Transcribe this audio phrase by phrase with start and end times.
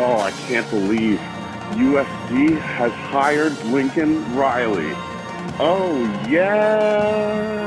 [0.00, 1.18] Oh, I can't believe
[1.72, 4.92] USC has hired Lincoln Riley.
[5.58, 7.58] Oh, yeah.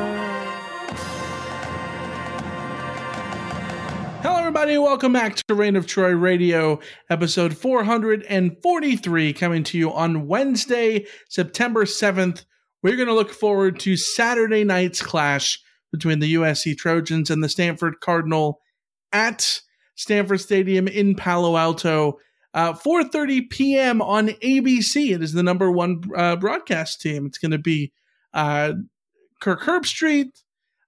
[4.21, 10.25] Hello, everybody, welcome back to Reign of Troy Radio, episode 443, coming to you on
[10.25, 12.45] Wednesday, September 7th.
[12.81, 15.59] We're going to look forward to Saturday night's clash
[15.91, 18.61] between the USC Trojans and the Stanford Cardinal
[19.11, 19.59] at
[20.01, 22.17] Stanford Stadium in Palo Alto.
[22.53, 24.01] Uh, 4:30 p.m.
[24.01, 25.13] on ABC.
[25.13, 27.25] It is the number one uh, broadcast team.
[27.25, 27.93] It's going to be
[28.33, 28.73] uh,
[29.39, 30.41] Kirk Herbstreit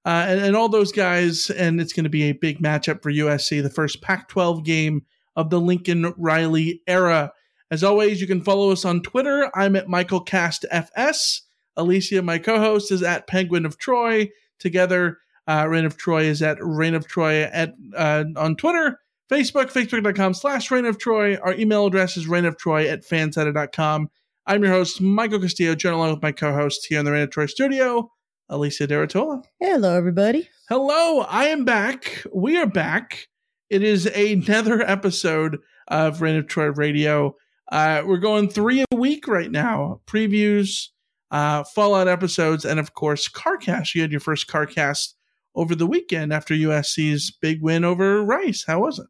[0.06, 3.12] uh, and, and all those guys, and it's going to be a big matchup for
[3.12, 7.32] USC, the first Pac-12 game of the Lincoln Riley era.
[7.72, 9.50] As always, you can follow us on Twitter.
[9.56, 11.44] I'm at Michael Cast FS.
[11.78, 14.30] Alicia, my co-host, is at Penguin of Troy.
[14.60, 19.00] Together, uh, Reign of Troy is at Reign of Troy at uh, on Twitter.
[19.34, 21.38] Facebook, facebook.com slash Reign of Troy.
[21.38, 24.12] Our email address is Reign of Troy at fansided.com.
[24.46, 27.32] I'm your host, Michael Castillo, joined along with my co-host here in the Reign of
[27.32, 28.12] Troy studio,
[28.50, 29.44] Alicia de Artola.
[29.60, 30.48] Hello, everybody.
[30.70, 32.24] Hello, I am back.
[32.32, 33.28] We are back.
[33.72, 37.36] It is another episode of Reign of Troy Radio.
[37.72, 40.02] Uh, we're going three a week right now.
[40.06, 40.90] Previews,
[41.32, 43.96] uh, Fallout episodes, and of course, CarCast.
[43.96, 45.16] You had your first CarCast
[45.56, 48.66] over the weekend after USC's big win over Rice.
[48.68, 49.08] How was it?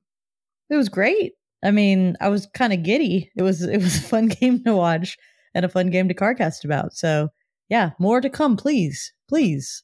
[0.74, 1.34] It was great.
[1.64, 3.32] I mean, I was kind of giddy.
[3.38, 5.16] It was it was a fun game to watch
[5.54, 6.94] and a fun game to carcast about.
[6.94, 7.30] So
[7.70, 9.84] yeah, more to come, please, please.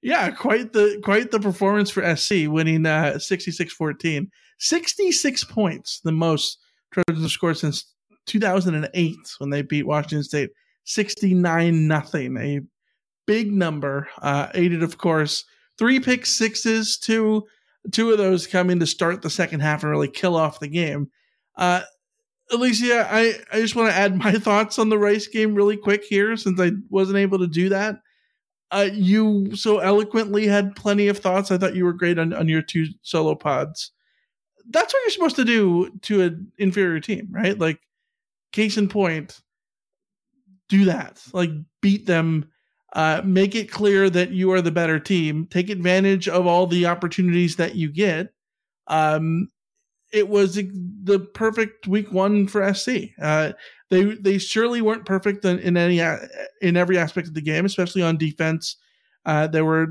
[0.00, 4.28] Yeah, quite the quite the performance for SC, winning uh 66-14.
[4.60, 6.58] 66 points, the most
[6.90, 7.94] Trojans have scored since
[8.26, 10.50] 2008 when they beat Washington State
[10.84, 12.38] 69 nothing.
[12.38, 12.60] A
[13.26, 15.44] big number, uh aided of course
[15.76, 17.46] three pick sixes, two
[17.92, 21.10] two of those coming to start the second half and really kill off the game.
[21.56, 21.82] Uh,
[22.50, 26.04] Alicia, I, I just want to add my thoughts on the Rice game really quick
[26.04, 28.00] here since I wasn't able to do that.
[28.70, 31.50] Uh, you so eloquently had plenty of thoughts.
[31.50, 33.92] I thought you were great on, on your two solo pods.
[34.70, 37.58] That's what you're supposed to do to an inferior team, right?
[37.58, 37.80] Like,
[38.52, 39.40] case in point,
[40.68, 41.22] do that.
[41.32, 41.50] Like,
[41.80, 42.50] beat them
[42.94, 45.46] uh, make it clear that you are the better team.
[45.46, 48.32] Take advantage of all the opportunities that you get.
[48.86, 49.50] Um,
[50.12, 53.10] it was the perfect week one for SC.
[53.20, 53.52] Uh,
[53.90, 56.00] they they surely weren't perfect in, in, any
[56.62, 58.76] in every aspect of the game, especially on defense.
[59.26, 59.88] Uh, there were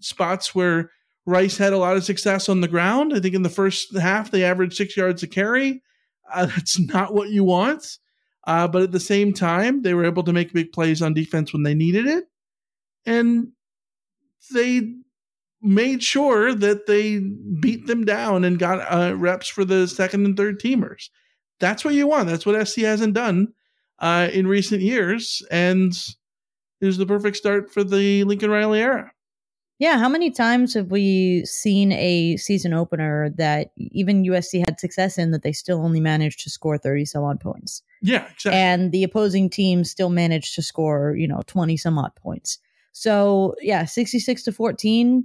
[0.00, 0.90] spots where
[1.26, 3.12] Rice had a lot of success on the ground.
[3.12, 5.82] I think in the first half they averaged six yards a carry.
[6.32, 7.98] Uh, that's not what you want.
[8.48, 11.52] Uh, but at the same time, they were able to make big plays on defense
[11.52, 12.24] when they needed it.
[13.04, 13.48] And
[14.54, 14.94] they
[15.60, 20.34] made sure that they beat them down and got uh, reps for the second and
[20.34, 21.10] third teamers.
[21.60, 22.26] That's what you want.
[22.26, 23.48] That's what SC hasn't done
[23.98, 25.42] uh, in recent years.
[25.50, 25.92] And
[26.80, 29.12] it was the perfect start for the Lincoln Riley era.
[29.78, 35.18] Yeah, how many times have we seen a season opener that even USC had success
[35.18, 37.82] in that they still only managed to score 30 some odd points?
[38.02, 38.58] Yeah, exactly.
[38.58, 42.58] And the opposing team still managed to score, you know, 20 some odd points.
[42.90, 45.24] So, yeah, 66 to 14.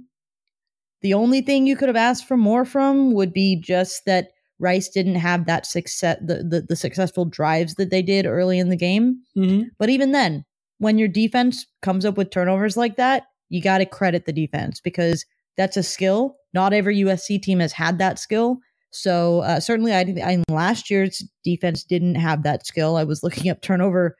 [1.02, 4.88] The only thing you could have asked for more from would be just that Rice
[4.88, 8.76] didn't have that success the the, the successful drives that they did early in the
[8.76, 9.20] game.
[9.36, 9.68] Mm-hmm.
[9.78, 10.44] But even then,
[10.78, 14.80] when your defense comes up with turnovers like that, you got to credit the defense
[14.80, 15.24] because
[15.56, 16.36] that's a skill.
[16.52, 18.58] Not every USC team has had that skill.
[18.90, 22.96] So uh, certainly, I, I last year's defense didn't have that skill.
[22.96, 24.16] I was looking up turnover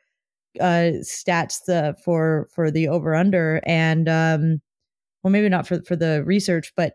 [0.61, 4.61] uh, stats the, for for the over under, and um,
[5.23, 6.95] well, maybe not for for the research, but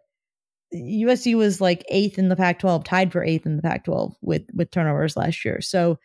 [0.74, 4.71] USC was like eighth in the Pac-12, tied for eighth in the Pac-12 with with
[4.71, 5.62] turnovers last year.
[5.62, 5.98] So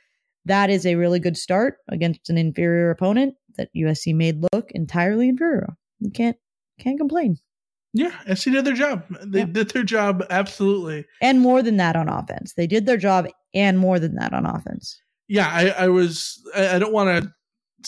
[0.47, 5.29] that is a really good start against an inferior opponent that USC made look entirely
[5.29, 5.77] inferior.
[6.01, 6.37] You can't
[6.79, 7.39] can't complain.
[7.93, 9.05] Yeah, SC did their job.
[9.23, 9.45] They yeah.
[9.47, 12.55] did their job absolutely, and more than that on offense.
[12.55, 15.01] They did their job and more than that on offense.
[15.29, 16.43] Yeah, I, I was.
[16.57, 17.33] I, I don't want to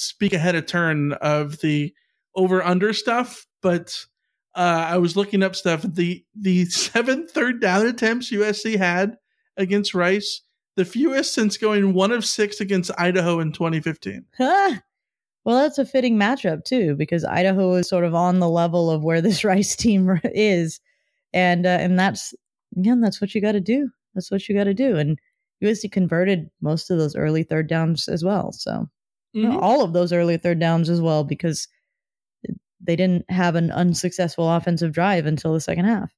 [0.01, 1.93] speak ahead of turn of the
[2.35, 4.05] over under stuff, but
[4.55, 5.83] uh, I was looking up stuff.
[5.83, 9.17] The the seven third down attempts USC had
[9.57, 10.43] against Rice
[10.77, 14.25] the fewest since going one of six against Idaho in 2015.
[14.37, 14.77] Huh.
[15.47, 19.05] Well, that's a fitting matchup too, because Idaho is sort of on the level of
[19.05, 20.81] where this Rice team is,
[21.33, 22.35] and uh, and that's
[22.77, 23.89] again, that's what you got to do.
[24.15, 24.97] That's what you got to do.
[24.97, 25.19] And
[25.63, 28.51] USC converted most of those early third downs as well.
[28.53, 28.89] So
[29.37, 29.63] Mhm.
[29.63, 31.69] all of those early third downs as well, because
[32.81, 36.11] they didn't have an unsuccessful offensive drive until the second half.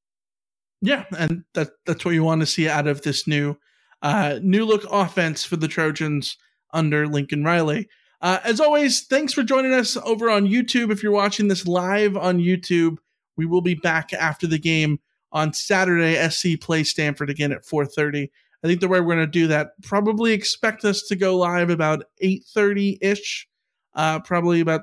[0.81, 3.57] Yeah, and that that's what you want to see out of this new
[4.01, 6.39] uh new look offense for the Trojans
[6.73, 7.89] under Lincoln Riley.
[8.21, 10.91] Uh, as always, thanks for joining us over on YouTube.
[10.91, 12.99] If you're watching this live on YouTube,
[13.37, 14.99] we will be back after the game
[15.31, 16.17] on Saturday.
[16.29, 18.31] SC play Stanford again at 4:30.
[18.65, 21.71] I think the way we're going to do that probably expect us to go live
[21.71, 23.49] about 8:30 ish,
[23.95, 24.83] uh, probably about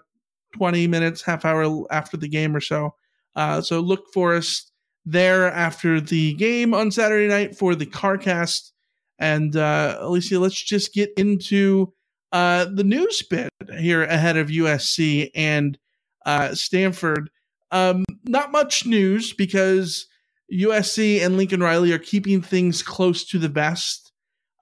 [0.54, 2.96] 20 minutes, half hour after the game or so.
[3.36, 4.72] Uh, so look for us
[5.06, 8.72] there after the game on Saturday night for the CarCast.
[9.20, 11.94] And uh, Alicia, let's just get into
[12.36, 13.48] uh, the news bit
[13.80, 15.78] here ahead of USC and
[16.26, 17.30] uh, Stanford.
[17.72, 20.06] Um, not much news because
[20.52, 24.12] USC and Lincoln Riley are keeping things close to the vest.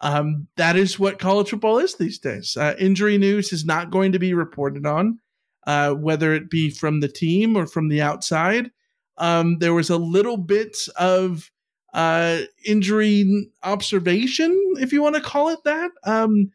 [0.01, 2.55] Um, that is what college football is these days.
[2.55, 5.17] Uh, injury news is not going to be reported on,
[5.65, 8.69] uh, whether it be from the team or from the outside.
[9.17, 11.49] Um, there was a little bit of
[11.95, 16.51] uh, injury observation, if you want to call it that, um,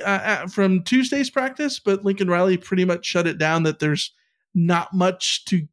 [0.00, 4.12] uh, uh, from Tuesday's practice, but Lincoln Riley pretty much shut it down that there's
[4.54, 5.66] not much to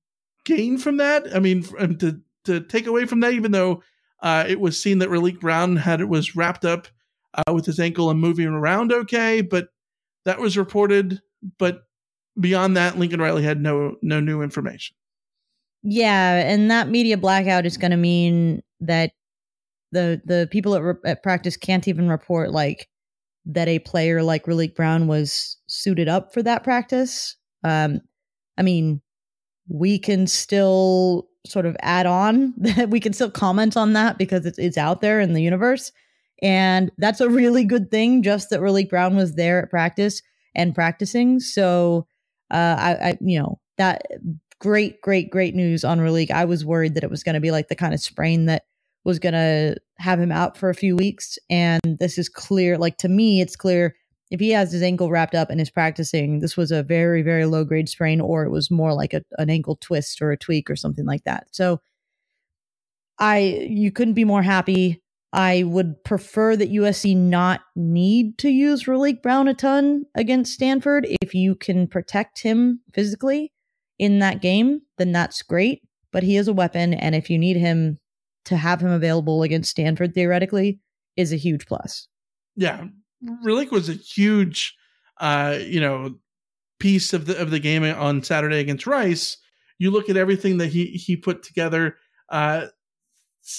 [0.45, 1.35] gain from that.
[1.35, 1.63] I mean,
[1.97, 3.81] to to take away from that, even though
[4.21, 6.87] uh, it was seen that Raleek Brown had it was wrapped up
[7.33, 9.69] uh, with his ankle and moving around okay, but
[10.25, 11.21] that was reported.
[11.57, 11.81] But
[12.39, 14.95] beyond that, Lincoln Riley had no no new information.
[15.83, 19.11] Yeah, and that media blackout is going to mean that
[19.91, 22.87] the the people at, re- at practice can't even report like
[23.47, 27.35] that a player like Raleek Brown was suited up for that practice.
[27.63, 28.01] Um,
[28.57, 29.01] I mean,
[29.69, 34.45] we can still sort of add on that we can still comment on that because
[34.45, 35.91] it's it's out there in the universe,
[36.41, 38.21] and that's a really good thing.
[38.21, 40.21] Just that Raleek Brown was there at practice
[40.55, 42.05] and practicing, so
[42.51, 44.03] uh, I, I you know that
[44.59, 46.31] great, great, great news on Raleek.
[46.31, 48.63] I was worried that it was going to be like the kind of sprain that
[49.03, 51.37] was going to have him out for a few weeks.
[51.49, 52.77] And this is clear.
[52.77, 53.95] Like to me, it's clear
[54.29, 57.45] if he has his ankle wrapped up and is practicing, this was a very, very
[57.45, 60.69] low grade sprain, or it was more like a, an ankle twist or a tweak
[60.69, 61.47] or something like that.
[61.51, 61.79] So
[63.19, 65.01] I, you couldn't be more happy.
[65.31, 71.07] I would prefer that USC not need to use Raleek Brown a ton against Stanford.
[71.21, 73.51] If you can protect him physically,
[73.99, 75.81] in that game, then that's great.
[76.11, 77.99] But he is a weapon, and if you need him
[78.47, 80.79] to have him available against Stanford, theoretically,
[81.15, 82.07] is a huge plus.
[82.55, 82.85] Yeah,
[83.45, 84.75] Raleek was a huge,
[85.19, 86.15] uh, you know,
[86.79, 89.37] piece of the of the game on Saturday against Rice.
[89.79, 91.97] You look at everything that he he put together.
[92.29, 92.67] Uh,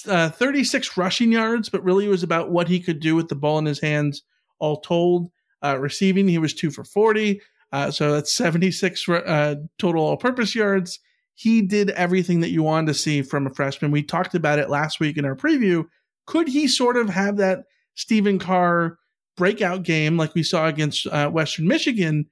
[0.07, 3.35] uh, 36 rushing yards, but really it was about what he could do with the
[3.35, 4.23] ball in his hands.
[4.59, 5.31] All told,
[5.65, 7.41] uh, receiving he was two for 40.
[7.73, 11.01] Uh, so that's 76 uh, total all purpose yards.
[11.39, 13.93] He did everything that you wanted to see from a freshman.
[13.93, 15.85] We talked about it last week in our preview.
[16.27, 17.61] Could he sort of have that
[17.95, 18.99] Stephen Carr
[19.37, 22.27] breakout game like we saw against uh, Western Michigan?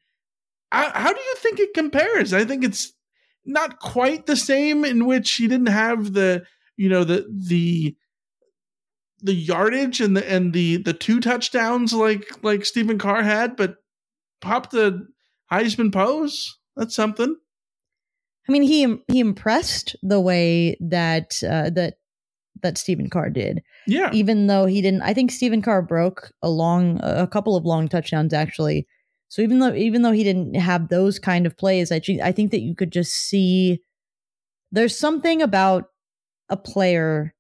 [0.73, 2.33] How, how do you think it compares?
[2.33, 2.95] I think it's
[3.45, 6.45] not quite the same in which he didn't have the,
[6.77, 7.95] you know, the, the,
[9.23, 13.77] the yardage and the and the the two touchdowns like like Stephen Carr had, but
[14.41, 15.07] popped the
[15.51, 16.59] Heisman pose.
[16.77, 17.37] That's something.
[18.49, 21.95] I mean, he he impressed the way that uh, that
[22.63, 23.63] that Stephen Carr did.
[23.87, 24.11] Yeah.
[24.13, 27.89] Even though he didn't, I think Stephen Carr broke a long, a couple of long
[27.89, 28.87] touchdowns actually.
[29.29, 32.51] So even though even though he didn't have those kind of plays, I I think
[32.53, 33.81] that you could just see
[34.71, 35.87] there's something about
[36.49, 37.35] a player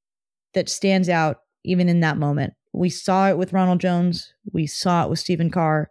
[0.54, 2.54] that stands out even in that moment.
[2.72, 4.32] We saw it with Ronald Jones.
[4.52, 5.90] We saw it with Stephen Carr.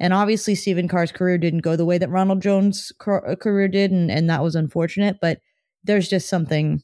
[0.00, 4.10] And obviously, Stephen Carr's career didn't go the way that Ronald Jones' career did, and,
[4.10, 5.18] and that was unfortunate.
[5.20, 5.40] But
[5.84, 6.82] there's just something,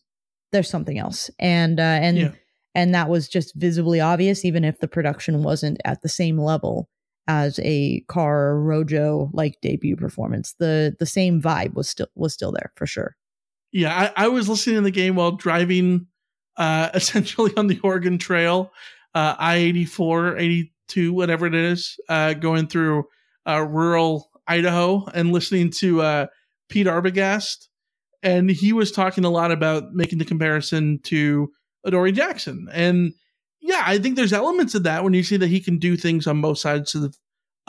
[0.52, 2.30] there's something else, and uh, and Yeah.
[2.75, 6.88] and that was just visibly obvious, even if the production wasn't at the same level
[7.26, 10.54] as a Carr Rojo like debut performance.
[10.58, 13.16] The the same vibe was still was still there for sure.
[13.73, 16.06] Yeah, I, I was listening to the game while driving,
[16.56, 18.73] uh, essentially on the Oregon Trail,
[19.14, 20.38] uh, I 84,
[20.87, 23.05] 82, whatever it is, uh, going through
[23.49, 26.26] uh, rural Idaho and listening to uh,
[26.69, 27.69] Pete Arbogast.
[28.23, 31.49] And he was talking a lot about making the comparison to
[31.85, 32.69] Adoree Jackson.
[32.73, 33.12] And
[33.61, 36.26] yeah, I think there's elements of that when you see that he can do things
[36.26, 37.12] on both sides of the,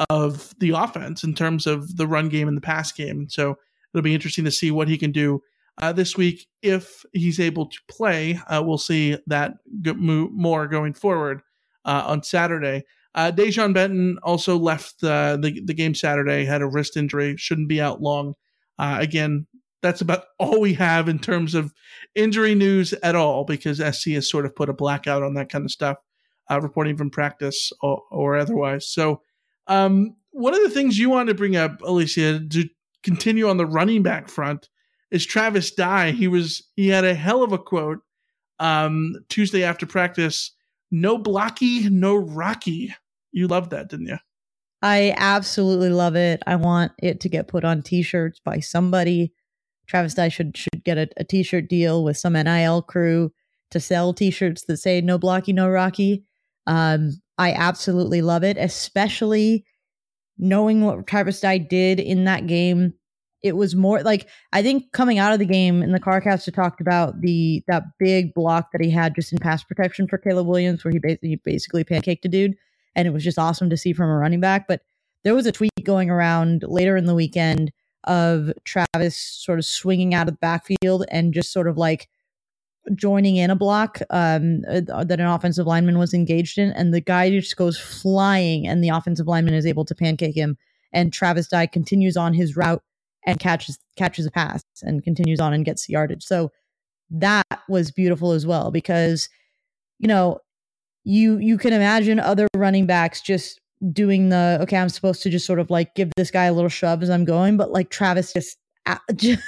[0.09, 3.27] of the offense in terms of the run game and the pass game.
[3.29, 3.55] So
[3.93, 5.41] it'll be interesting to see what he can do
[5.79, 8.39] uh, this week if he's able to play.
[8.47, 9.53] Uh, we'll see that
[9.85, 11.41] more going forward
[11.85, 12.83] uh, on Saturday.
[13.17, 17.67] Uh, Dejon Benton also left uh, the the game Saturday, had a wrist injury, shouldn't
[17.67, 18.35] be out long.
[18.77, 19.47] Uh, again,
[19.81, 21.73] that's about all we have in terms of
[22.13, 25.65] injury news at all because SC has sort of put a blackout on that kind
[25.65, 25.97] of stuff,
[26.51, 28.87] uh, reporting from practice or, or otherwise.
[28.87, 29.21] So,
[29.65, 32.69] um, one of the things you wanted to bring up, Alicia, to
[33.01, 34.69] continue on the running back front
[35.09, 36.11] is Travis Dye.
[36.11, 38.01] He was he had a hell of a quote
[38.59, 40.51] um, Tuesday after practice.
[40.91, 42.93] No blocky, no rocky.
[43.31, 44.17] You loved that, didn't you?
[44.81, 46.41] I absolutely love it.
[46.45, 49.33] I want it to get put on t-shirts by somebody.
[49.87, 53.31] Travis Dye should should get a a t-shirt deal with some NIL crew
[53.71, 56.23] to sell t-shirts that say no blocky, no rocky.
[56.67, 59.65] Um, I absolutely love it, especially
[60.37, 62.93] knowing what Travis Dye did in that game.
[63.43, 66.81] It was more like I think coming out of the game in the CarCast talked
[66.81, 70.83] about the that big block that he had just in pass protection for Caleb Williams,
[70.83, 72.55] where he basically basically pancaked a dude,
[72.97, 74.67] and it was just awesome to see from a running back.
[74.67, 74.81] But
[75.23, 77.71] there was a tweet going around later in the weekend
[78.03, 82.09] of Travis sort of swinging out of the backfield and just sort of like
[82.95, 87.01] joining in a block um, uh, that an offensive lineman was engaged in, and the
[87.01, 90.57] guy just goes flying, and the offensive lineman is able to pancake him,
[90.93, 92.81] and Travis Dye continues on his route
[93.25, 96.23] and catches catches a pass and continues on and gets yardage.
[96.23, 96.51] So
[97.09, 99.29] that was beautiful as well because
[99.99, 100.39] you know
[101.07, 103.59] you you can imagine other running backs just
[103.93, 106.69] doing the okay i'm supposed to just sort of like give this guy a little
[106.69, 108.57] shove as i'm going but like travis just
[109.15, 109.43] just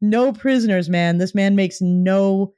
[0.00, 1.18] no prisoners man.
[1.18, 2.54] This man makes no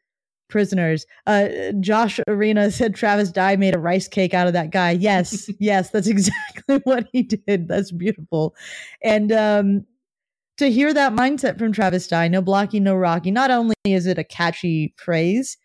[0.48, 1.06] prisoners.
[1.26, 1.48] Uh
[1.80, 4.92] josh arena said travis dye made a rice cake out of that guy.
[4.92, 7.68] Yes yes that's exactly what he did.
[7.68, 8.54] That's beautiful.
[9.02, 9.86] And um
[10.58, 14.18] to hear that mindset from travis dye no blocky no rocky not only is it
[14.18, 15.56] a catchy phrase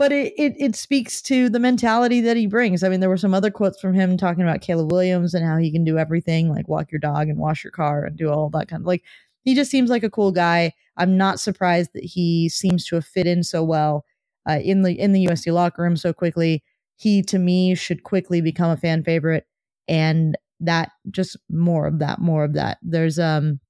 [0.00, 2.82] but it, it it speaks to the mentality that he brings.
[2.82, 5.58] I mean, there were some other quotes from him talking about Caleb Williams and how
[5.58, 8.48] he can do everything, like walk your dog and wash your car and do all
[8.48, 9.04] that kind of like.
[9.42, 10.72] He just seems like a cool guy.
[10.96, 14.06] I'm not surprised that he seems to have fit in so well
[14.48, 16.64] uh, in the in the USC locker room so quickly.
[16.96, 19.46] He to me should quickly become a fan favorite,
[19.86, 22.78] and that just more of that, more of that.
[22.80, 23.60] There's um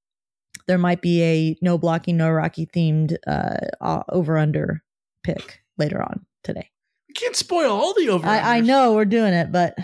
[0.68, 4.84] there might be a no blocking, no rocky themed uh, over under
[5.24, 6.70] pick later on today.
[7.08, 8.28] We can't spoil all the over.
[8.28, 9.74] I, I know we're doing it, but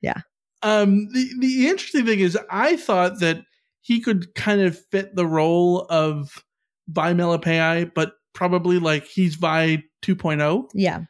[0.00, 0.20] yeah.
[0.62, 3.42] Um, the the interesting thing is, I thought that
[3.80, 6.44] he could kind of fit the role of
[6.88, 10.68] Vi Malepeai, but probably like he's Vi 2.0.
[10.74, 11.00] Yeah.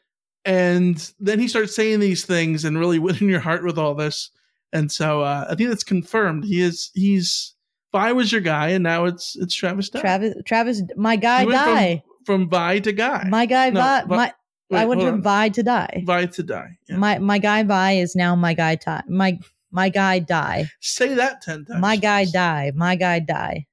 [0.45, 4.31] And then he starts saying these things and really winning your heart with all this.
[4.73, 6.45] And so uh, I think that's confirmed.
[6.45, 7.55] He is he's
[7.93, 9.88] Vi was your guy, and now it's it's Travis.
[9.88, 10.00] Dye.
[10.00, 13.26] Travis, Travis, my guy, die from Vi to Guy.
[13.28, 14.33] My guy, no, Vi, Vi, my.
[14.68, 16.02] Wait, I went from Vi to die.
[16.04, 16.78] Vi to die.
[16.88, 16.97] Yeah.
[16.97, 19.02] My my guy Vi is now my guy die.
[19.09, 19.38] My
[19.71, 20.68] my guy die.
[20.80, 21.80] Say that ten times.
[21.80, 22.73] My guy die.
[22.75, 23.66] My guy die.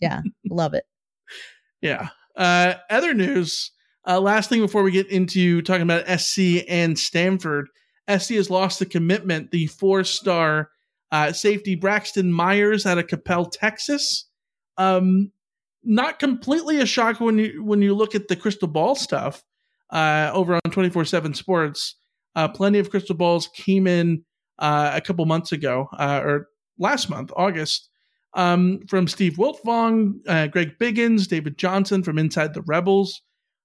[0.00, 0.84] Yeah, love it.
[1.80, 2.08] Yeah.
[2.36, 3.72] Uh, other news.
[4.06, 7.68] Uh, last thing before we get into talking about SC and Stanford,
[8.08, 9.50] SC has lost the commitment.
[9.50, 10.70] The four-star
[11.12, 14.26] uh, safety Braxton Myers out of Coppell, Texas.
[14.78, 15.32] Um,
[15.84, 19.42] not completely a shock when you when you look at the crystal ball stuff
[19.90, 21.96] uh, over on 24 7 Sports.
[22.34, 24.22] Uh, plenty of crystal balls came in
[24.58, 27.88] uh, a couple months ago, uh, or last month, August,
[28.34, 33.22] um, from Steve Wiltfong, uh, Greg Biggins, David Johnson from Inside the Rebels.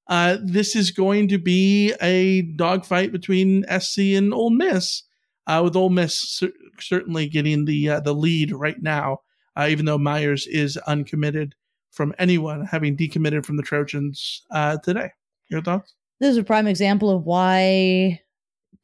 [0.08, 5.04] Uh, this is going to be a dogfight between SC and Ole Miss,
[5.48, 9.20] with Ole Miss cer- certainly getting the the lead right now,
[9.60, 11.54] even though Myers is uncommitted
[11.94, 15.12] from anyone having decommitted from the Trojans uh, today.
[15.50, 15.96] Your thoughts?
[16.24, 18.18] this is a prime example of why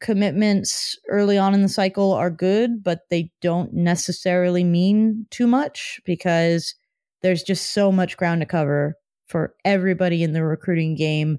[0.00, 6.00] commitments early on in the cycle are good, but they don't necessarily mean too much
[6.04, 6.74] because
[7.22, 8.94] there's just so much ground to cover
[9.26, 11.38] for everybody in the recruiting game.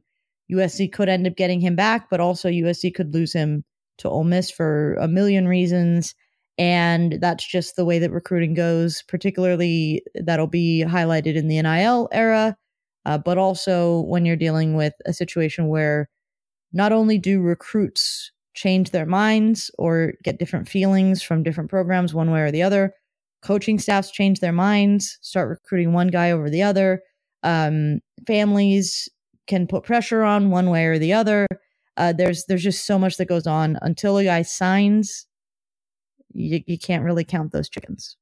[0.51, 3.63] USC could end up getting him back, but also USC could lose him
[3.99, 6.15] to Ole Miss for a million reasons.
[6.58, 12.10] And that's just the way that recruiting goes, particularly that'll be highlighted in the NIL
[12.12, 12.55] era
[13.05, 16.10] uh, but also when you're dealing with a situation where
[16.74, 22.31] not only do recruits change their minds or get different feelings from different programs one
[22.31, 22.93] way or the other,
[23.41, 27.01] coaching staffs change their minds, start recruiting one guy over the other.
[27.43, 29.10] Um, families
[29.48, 31.48] can put pressure on one way or the other.
[31.98, 35.25] Uh, there's there's just so much that goes on until a guy signs.
[36.33, 38.17] You, you can't really count those chickens.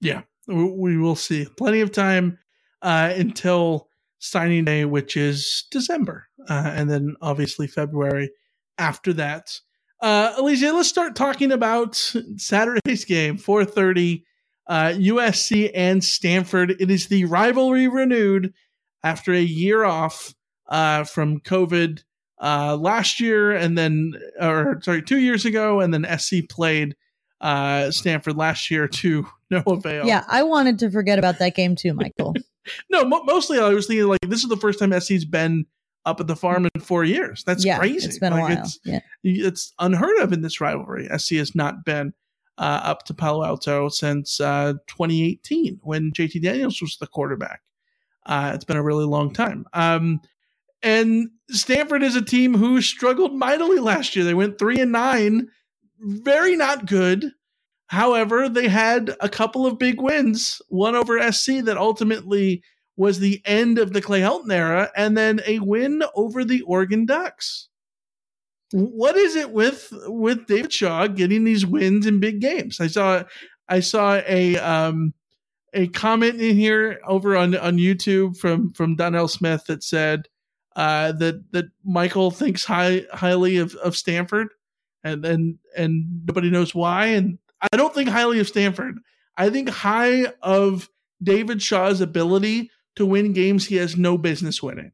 [0.00, 1.46] Yeah, we will see.
[1.56, 2.38] Plenty of time
[2.82, 8.30] uh, until signing day, which is December, uh, and then obviously February
[8.78, 9.58] after that.
[10.00, 11.94] Uh, Alicia, let's start talking about
[12.36, 14.22] Saturday's game, 4:30,
[14.66, 16.76] uh, USC and Stanford.
[16.80, 18.54] It is the rivalry renewed
[19.02, 20.34] after a year off
[20.68, 22.02] uh, from COVID
[22.40, 26.96] uh, last year, and then, or sorry, two years ago, and then SC played
[27.40, 30.06] uh, Stanford last year to no avail.
[30.06, 32.34] Yeah, I wanted to forget about that game too, Michael.
[32.90, 35.66] no, mo- mostly I was thinking like this is the first time SC's been
[36.06, 37.44] up at the farm in four years.
[37.44, 38.06] That's yeah, crazy.
[38.06, 38.64] It's been like, a while.
[38.64, 39.00] It's, yeah.
[39.22, 41.08] it's unheard of in this rivalry.
[41.18, 42.14] SC has not been
[42.58, 47.60] uh, up to Palo Alto since uh, 2018 when JT Daniels was the quarterback.
[48.26, 49.66] Uh, it's been a really long time.
[49.72, 50.20] Um,
[50.82, 54.24] and Stanford is a team who struggled mightily last year.
[54.24, 55.48] They went three and nine,
[56.00, 57.32] very not good.
[57.86, 62.62] However, they had a couple of big wins, one over SC that ultimately
[62.96, 67.06] was the end of the Clay Helton era, and then a win over the Oregon
[67.06, 67.68] Ducks.
[68.72, 72.80] What is it with with David Shaw getting these wins in big games?
[72.80, 73.24] I saw
[73.68, 75.14] I saw a um
[75.72, 80.28] a comment in here over on on YouTube from from Donnell Smith that said
[80.76, 84.48] uh, that that Michael thinks high highly of, of Stanford,
[85.04, 87.06] and and and nobody knows why.
[87.06, 87.38] And
[87.72, 88.98] I don't think highly of Stanford.
[89.36, 90.88] I think high of
[91.22, 94.92] David Shaw's ability to win games he has no business winning.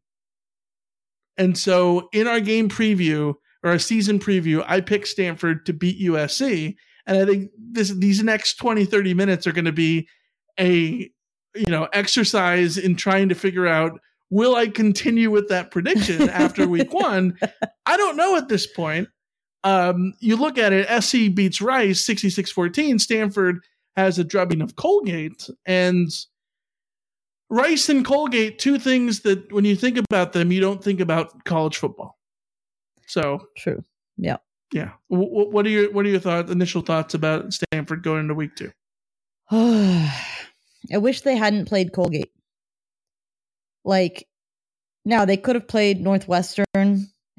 [1.36, 6.00] And so in our game preview or our season preview, I picked Stanford to beat
[6.00, 6.76] USC.
[7.06, 10.08] And I think this these next 20, 30 minutes are going to be
[10.58, 11.10] a
[11.54, 13.98] you know exercise in trying to figure out
[14.30, 17.38] will I continue with that prediction after week one?
[17.84, 19.08] I don't know at this point.
[19.64, 22.98] Um, you look at it, SC beats Rice 66 14.
[22.98, 23.60] Stanford
[23.96, 25.48] has a drubbing of Colgate.
[25.64, 26.10] And
[27.48, 31.44] Rice and Colgate, two things that when you think about them, you don't think about
[31.44, 32.18] college football.
[33.06, 33.84] So true.
[34.16, 34.36] Yeah.
[34.72, 34.92] Yeah.
[35.10, 38.56] W- what are your what are your thoughts, initial thoughts about Stanford going into week
[38.56, 38.72] two?
[39.50, 42.32] I wish they hadn't played Colgate.
[43.84, 44.26] Like,
[45.04, 46.66] now they could have played Northwestern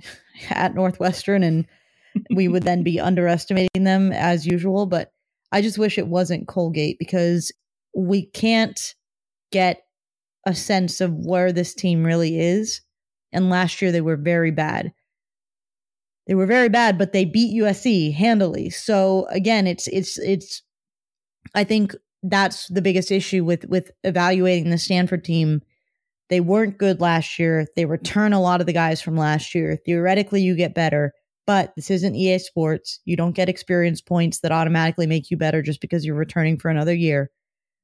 [0.49, 1.67] at Northwestern, and
[2.34, 4.86] we would then be underestimating them as usual.
[4.86, 5.12] But
[5.51, 7.51] I just wish it wasn't Colgate because
[7.95, 8.95] we can't
[9.51, 9.82] get
[10.45, 12.82] a sense of where this team really is.
[13.32, 14.93] And last year they were very bad.
[16.27, 18.69] They were very bad, but they beat USC handily.
[18.69, 20.62] So again, it's it's it's
[21.56, 25.62] I think that's the biggest issue with with evaluating the Stanford team.
[26.30, 27.67] They weren't good last year.
[27.77, 29.77] They return a lot of the guys from last year.
[29.86, 31.13] Theoretically, you get better,
[31.47, 32.99] but this isn't EA Sports.
[33.05, 36.69] You don't get experience points that automatically make you better just because you're returning for
[36.69, 37.31] another year.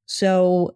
[0.05, 0.75] So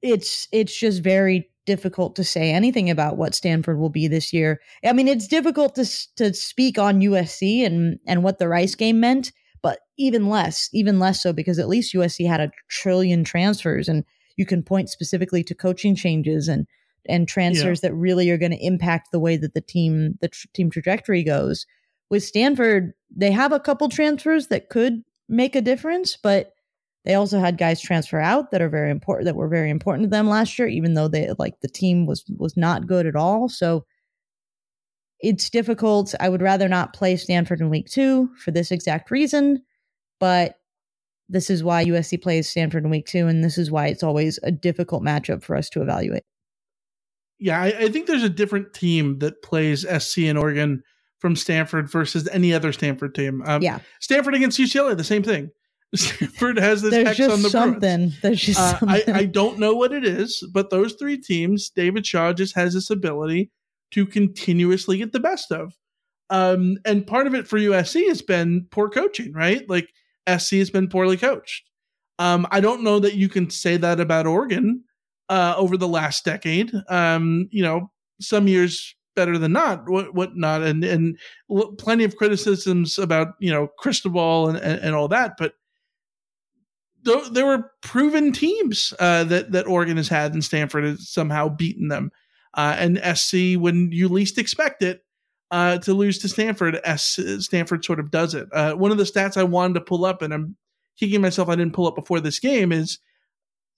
[0.00, 4.60] it's it's just very difficult to say anything about what Stanford will be this year.
[4.84, 5.84] I mean, it's difficult to
[6.16, 11.00] to speak on USC and and what the Rice game meant, but even less, even
[11.00, 14.04] less so because at least USC had a trillion transfers and
[14.36, 16.66] you can point specifically to coaching changes and
[17.08, 17.90] and transfers yeah.
[17.90, 21.22] that really are going to impact the way that the team the tr- team trajectory
[21.22, 21.66] goes.
[22.10, 26.52] With Stanford, they have a couple transfers that could make a difference, but
[27.04, 30.10] they also had guys transfer out that are very important that were very important to
[30.10, 33.48] them last year, even though they like the team was was not good at all.
[33.48, 33.84] So
[35.20, 36.14] it's difficult.
[36.20, 39.62] I would rather not play Stanford in week two for this exact reason,
[40.20, 40.56] but
[41.28, 44.38] this is why USC plays Stanford in week two, and this is why it's always
[44.42, 46.24] a difficult matchup for us to evaluate.
[47.38, 50.82] Yeah, I, I think there's a different team that plays SC in Oregon
[51.18, 53.42] from Stanford versus any other Stanford team.
[53.46, 55.50] Um, yeah, Stanford against UCLA, the same thing.
[55.94, 57.78] Stanford has this There's just on the something.
[57.80, 58.20] Bruins.
[58.20, 59.14] There's just Uh, something.
[59.14, 62.74] I, I don't know what it is, but those three teams, David Shaw just has
[62.74, 63.50] this ability
[63.92, 65.72] to continuously get the best of.
[66.30, 69.68] Um, and part of it for USC has been poor coaching, right?
[69.68, 69.88] Like
[70.28, 71.70] SC has been poorly coached.
[72.18, 74.82] Um, I don't know that you can say that about Oregon
[75.28, 76.72] uh, over the last decade.
[76.88, 81.18] Um, you know, some years better than not, what what not, and and
[81.78, 85.54] plenty of criticisms about you know Cristobal and, and, and all that, but
[87.04, 91.48] th- there were proven teams uh, that that Oregon has had, and Stanford has somehow
[91.48, 92.10] beaten them.
[92.54, 95.04] Uh, and SC, when you least expect it,
[95.50, 98.48] uh, to lose to Stanford, S- Stanford sort of does it.
[98.52, 100.56] Uh, one of the stats I wanted to pull up, and I'm
[100.98, 102.98] kicking myself I didn't pull up before this game, is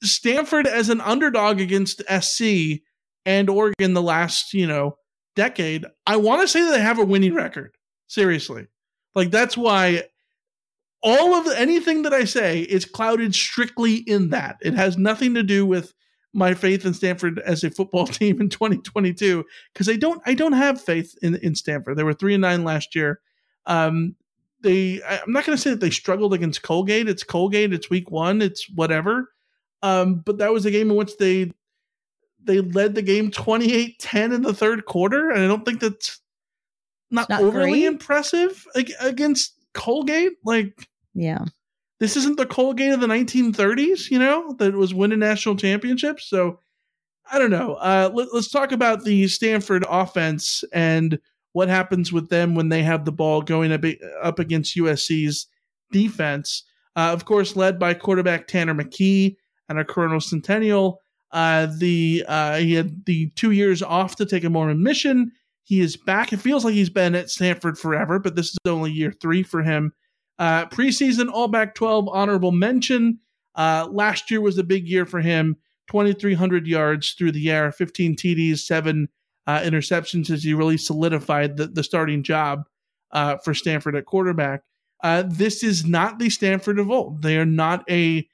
[0.03, 2.81] Stanford as an underdog against SC
[3.25, 4.97] and Oregon the last you know
[5.35, 7.77] decade, I want to say that they have a winning record.
[8.09, 8.67] Seriously.
[9.15, 10.05] Like that's why
[11.03, 14.57] all of anything that I say is clouded strictly in that.
[14.63, 15.93] It has nothing to do with
[16.33, 20.53] my faith in Stanford as a football team in 2022 because I don't I don't
[20.53, 21.97] have faith in in Stanford.
[21.97, 23.21] They were 3 and 9 last year.
[23.67, 24.17] Um
[24.63, 27.09] they I'm not going to say that they struggled against Colgate.
[27.09, 29.31] It's Colgate, it's week 1, it's whatever.
[29.83, 31.53] Um but that was a game in which they
[32.45, 36.21] they led the game 28-10 in the third quarter and I don't think that's
[37.11, 37.85] not, not overly great.
[37.85, 38.67] impressive
[39.01, 40.33] against Colgate.
[40.45, 41.45] Like yeah.
[41.99, 46.29] This isn't the Colgate of the 1930s, you know, that was winning national championships.
[46.29, 46.61] So
[47.31, 47.75] I don't know.
[47.75, 51.19] Uh, let, us talk about the Stanford offense and
[51.53, 53.83] what happens with them when they have the ball going up,
[54.23, 55.47] up against USC's
[55.91, 56.65] defense.
[56.95, 59.37] Uh, of course, led by quarterback Tanner McKee
[59.68, 61.00] and a Corona Centennial.
[61.33, 65.33] Uh, the uh, he had the two years off to take a Mormon mission.
[65.64, 66.33] He is back.
[66.33, 69.62] It feels like he's been at Stanford forever, but this is only year three for
[69.62, 69.92] him.
[70.38, 73.18] Uh, preseason All Pac 12 honorable mention.
[73.55, 75.57] Uh, last year was a big year for him
[75.88, 79.09] 2,300 yards through the air, 15 TDs, seven
[79.46, 82.64] uh, interceptions as he really solidified the, the starting job
[83.12, 84.62] uh, for Stanford at quarterback.
[85.02, 87.22] Uh, this is not the Stanford of old.
[87.22, 88.26] They are not a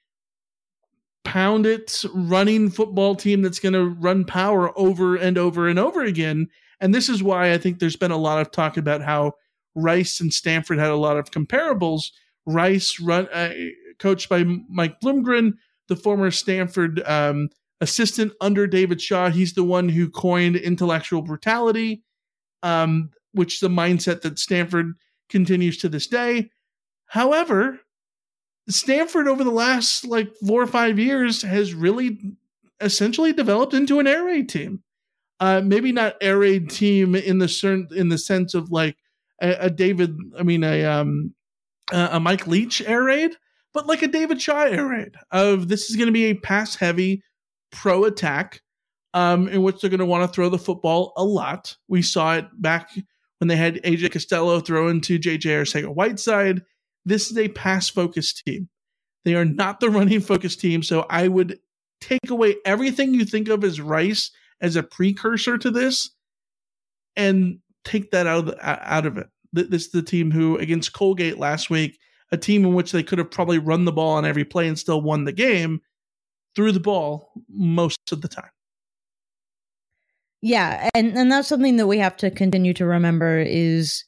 [1.25, 6.03] pound it running football team that's going to run power over and over and over
[6.03, 6.49] again.
[6.81, 9.33] And this is why I think there's been a lot of talk about how
[9.75, 12.11] Rice and Stanford had a lot of comparables.
[12.45, 13.53] Rice, run uh,
[13.99, 15.55] coached by Mike Bloomgren,
[15.89, 17.49] the former Stanford um,
[17.81, 19.31] assistant under David Shaw.
[19.31, 22.03] He's the one who coined intellectual brutality,
[22.63, 24.95] um, which is a mindset that Stanford
[25.29, 26.51] continues to this day.
[27.07, 27.81] However,
[28.75, 32.19] Stanford over the last like four or five years has really
[32.81, 34.83] essentially developed into an air raid team.
[35.41, 38.97] Uh, maybe not air raid team in the certain in the sense of like
[39.41, 41.35] a, a David, I mean a um
[41.93, 43.37] a Mike Leach air raid,
[43.75, 46.77] but like a David Shaw air raid of this is going to be a pass
[46.77, 47.23] heavy
[47.71, 48.63] pro attack
[49.15, 51.77] um, in which they're going to want to throw the football a lot.
[51.89, 52.91] We saw it back
[53.39, 56.63] when they had KJ Costello throw into JJ Arcega-Whiteside.
[57.05, 58.69] This is a pass focused team.
[59.25, 60.83] They are not the running focused team.
[60.83, 61.59] So I would
[62.01, 66.11] take away everything you think of as Rice as a precursor to this
[67.17, 69.29] and take that out of the, out of it.
[69.53, 71.99] This is the team who against Colgate last week,
[72.31, 74.79] a team in which they could have probably run the ball on every play and
[74.79, 75.81] still won the game,
[76.57, 78.51] threw the ball most of the time.
[80.41, 84.05] Yeah, and and that's something that we have to continue to remember is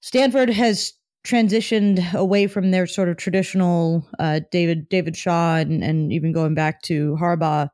[0.00, 6.12] Stanford has transitioned away from their sort of traditional uh, David David Shaw and, and
[6.12, 7.68] even going back to Harbaugh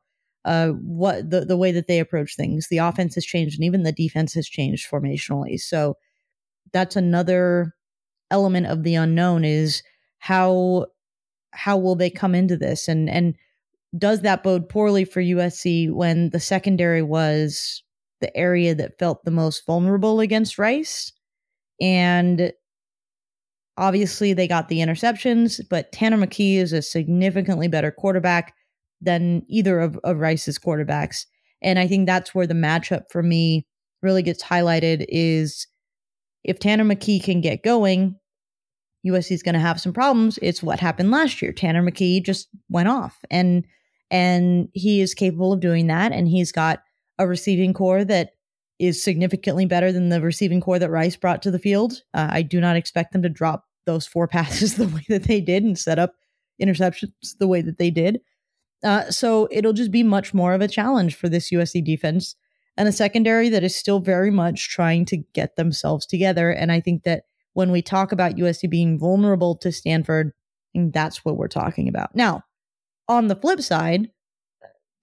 [0.45, 2.67] uh, what the, the way that they approach things.
[2.69, 5.59] The offense has changed and even the defense has changed formationally.
[5.59, 5.97] So
[6.71, 7.73] that's another
[8.31, 9.83] element of the unknown is
[10.19, 10.87] how
[11.51, 13.35] how will they come into this and and
[13.97, 17.83] does that bode poorly for USC when the secondary was
[18.19, 21.13] the area that felt the most vulnerable against Rice
[21.79, 22.51] and
[23.77, 28.53] obviously they got the interceptions but Tanner McKee is a significantly better quarterback
[29.01, 31.25] than either of, of Rice's quarterbacks.
[31.61, 33.65] And I think that's where the matchup for me
[34.01, 35.67] really gets highlighted is
[36.43, 38.15] if Tanner McKee can get going,
[39.05, 40.37] USC is going to have some problems.
[40.41, 41.51] It's what happened last year.
[41.51, 43.65] Tanner McKee just went off and
[44.09, 46.79] and he is capable of doing that and he's got
[47.19, 48.31] a receiving corps that
[48.79, 52.03] is significantly better than the receiving corps that Rice brought to the field.
[52.13, 55.41] Uh, I do not expect them to drop those four passes the way that they
[55.41, 56.13] did and set up
[56.61, 58.21] interceptions the way that they did.
[58.83, 62.35] Uh, so it'll just be much more of a challenge for this USC defense
[62.77, 66.51] and a secondary that is still very much trying to get themselves together.
[66.51, 67.23] And I think that
[67.53, 70.31] when we talk about USC being vulnerable to Stanford,
[70.75, 72.15] that's what we're talking about.
[72.15, 72.43] Now,
[73.07, 74.11] on the flip side,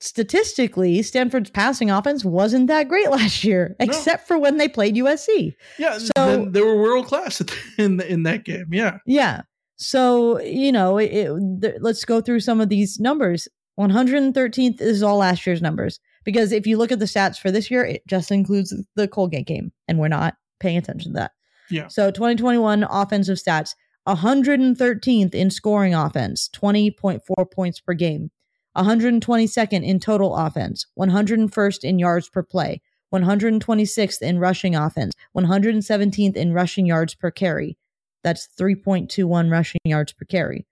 [0.00, 3.86] statistically, Stanford's passing offense wasn't that great last year, no.
[3.86, 5.54] except for when they played USC.
[5.78, 7.42] Yeah, so they were world class
[7.78, 8.66] in in that game.
[8.70, 9.42] Yeah, yeah.
[9.76, 13.48] So you know, it, it, let's go through some of these numbers.
[13.78, 17.72] 113th is all last year's numbers because if you look at the stats for this
[17.72, 21.32] year, it just includes the Colgate game, and we're not paying attention to that.
[21.70, 21.88] Yeah.
[21.88, 23.74] So 2021 offensive stats
[24.06, 27.20] 113th in scoring offense, 20.4
[27.52, 28.30] points per game,
[28.76, 32.80] 122nd in total offense, 101st in yards per play,
[33.14, 37.76] 126th in rushing offense, 117th in rushing yards per carry.
[38.22, 40.66] That's 3.21 rushing yards per carry.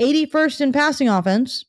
[0.00, 1.64] 81st in passing offense,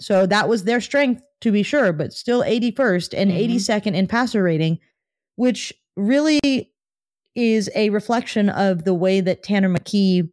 [0.00, 3.52] so that was their strength to be sure, but still 81st and mm-hmm.
[3.54, 4.78] 82nd in passer rating.
[5.36, 6.40] which really
[7.34, 10.30] is a reflection of the way that Tanner McKee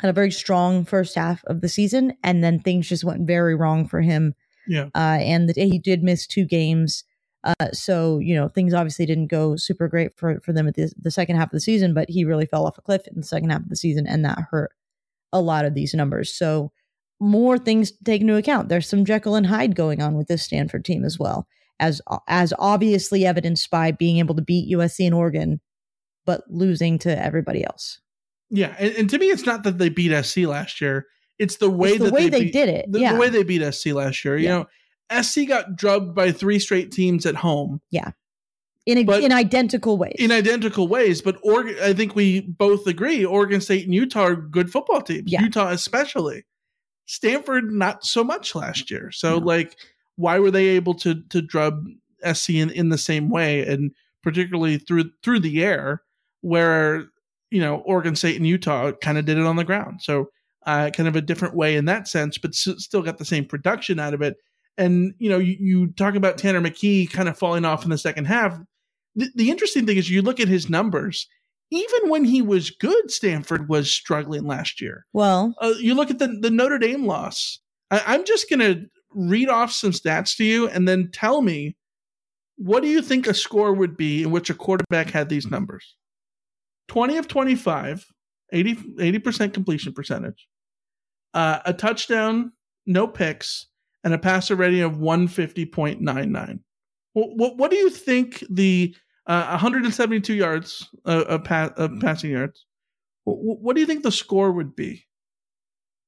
[0.00, 3.54] had a very strong first half of the season, and then things just went very
[3.54, 4.34] wrong for him.
[4.66, 4.86] Yeah.
[4.94, 7.04] Uh, and the, he did miss two games.
[7.44, 10.92] Uh, so you know things obviously didn't go super great for for them at the,
[11.00, 13.26] the second half of the season, but he really fell off a cliff in the
[13.26, 14.72] second half of the season, and that hurt
[15.32, 16.32] a lot of these numbers.
[16.32, 16.72] So
[17.18, 18.68] more things to take into account.
[18.68, 21.46] There's some Jekyll and Hyde going on with this Stanford team as well,
[21.78, 25.60] as as obviously evidenced by being able to beat USC and Oregon,
[26.26, 28.00] but losing to everybody else.
[28.50, 31.06] Yeah, and, and to me, it's not that they beat SC last year;
[31.38, 33.12] it's the way It's the that way they beat- did it, The, yeah.
[33.12, 34.36] the way they beat SC last year.
[34.36, 34.64] You Yeah.
[35.10, 38.10] know, SC got drubbed by three straight teams at home Yeah,
[38.86, 40.14] In a, in identical ways.
[40.18, 41.22] in identical ways.
[41.22, 45.30] But Oregon, I think we both agree, Oregon State and Utah are good football teams.
[45.30, 45.42] Yeah.
[45.42, 46.44] Utah especially.
[47.06, 49.10] Stanford not so much last year.
[49.12, 49.44] So No.
[49.44, 49.76] like,
[50.16, 51.84] why were they able to to drub
[52.24, 53.90] SC in, in the same way, and
[54.22, 56.02] particularly through through the air,
[56.42, 57.06] where
[57.50, 60.00] you know Oregon State and Utah kind of did it on the ground.
[60.02, 60.26] So
[60.66, 63.44] uh, kind of a different way in that sense, but s- still got the same
[63.46, 64.36] production out of it.
[64.78, 67.98] And you know, you, you talk about Tanner McKee kind of falling off in the
[67.98, 68.58] second half.
[69.16, 71.26] The, the interesting thing is you look at his numbers.
[71.72, 75.06] Even when he was good, Stanford was struggling last year.
[75.12, 77.60] well, Uh, you look at the, the Notre Dame loss.
[77.92, 81.76] I, I'm just going to read off some stats to you and then tell me
[82.56, 85.94] what do you think a score would be in which a quarterback had these numbers?
[86.90, 88.04] 20 of 25,
[88.50, 90.48] 80, 80% completion percentage,
[91.34, 92.50] uh, a touchdown,
[92.84, 93.68] no picks,
[94.02, 96.58] and a passer rating of 150.99.
[97.12, 98.92] What, what, what do you think the
[99.28, 102.66] uh, 172 yards uh, of, pa- of passing yards?
[103.22, 105.06] What, what do you think the score would be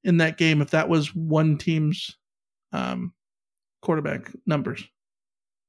[0.03, 2.17] in that game if that was one team's
[2.73, 3.13] um,
[3.81, 4.83] quarterback numbers?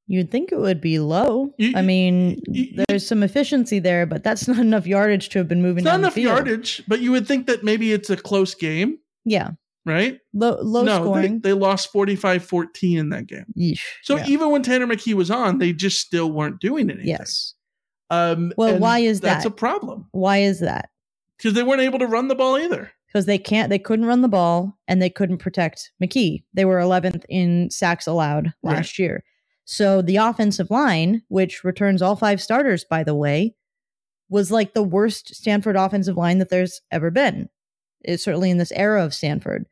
[0.07, 1.55] You'd think it would be low.
[1.59, 5.49] You- I mean, you- there's some efficiency there, but that's not enough yardage to have
[5.49, 8.55] been moving It's not enough yardage, but you would think that maybe it's a close
[8.55, 9.51] game, Yeah,
[9.87, 10.19] right?
[10.33, 11.41] low low no, scoring.
[11.41, 13.47] They, they lost 45 14 in that game.
[13.59, 13.81] Yeesh.
[14.03, 14.27] So Yeah.
[14.29, 17.09] even when Tanner McKee was on, they just still weren't doing anything.
[17.09, 17.55] yes.
[18.11, 19.35] Um, Well, why is that's that?
[19.37, 20.07] That's a problem?
[20.13, 20.91] Why is that?
[21.39, 22.93] Because they weren't able to run the ball either.
[23.09, 23.71] Because they can't.
[23.71, 26.45] They couldn't run the ball and they couldn't protect McKee.
[26.53, 28.77] They were 11th in sacks allowed Right.
[28.77, 29.25] last year.
[29.65, 33.55] So the offensive line, which returns all five starters, by the way,
[34.29, 37.49] was like the worst Stanford offensive line that there's ever been.
[38.03, 39.67] It's certainly in this era of Stanford,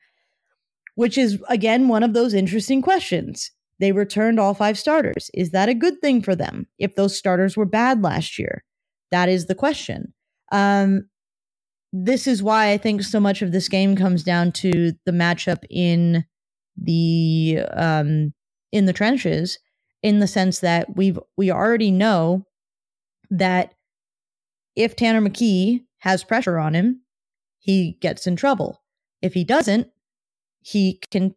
[0.94, 3.50] which is again one of those interesting questions.
[3.78, 5.30] They returned all five starters.
[5.34, 8.64] Is that a good thing for them if those starters were bad last year?
[9.10, 10.14] That is the question.
[10.52, 11.08] Um,
[11.92, 15.64] this is why I think so much of this game comes down to the matchup
[15.68, 16.24] in
[16.76, 18.32] the um,
[18.70, 19.58] in the trenches,
[20.02, 22.44] in the sense that we've we already know
[23.30, 23.74] that
[24.76, 27.02] if Tanner McKee has pressure on him,
[27.58, 28.82] he gets in trouble.
[29.20, 29.88] If he doesn't,
[30.60, 31.34] he can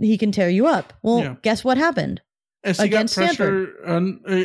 [0.00, 0.92] he can tear you up.
[1.02, 1.34] Well, Yeah.
[1.42, 2.20] guess what happened?
[2.64, 3.74] SC got Against Stanford.
[3.86, 4.20] on.
[4.26, 4.42] Uh,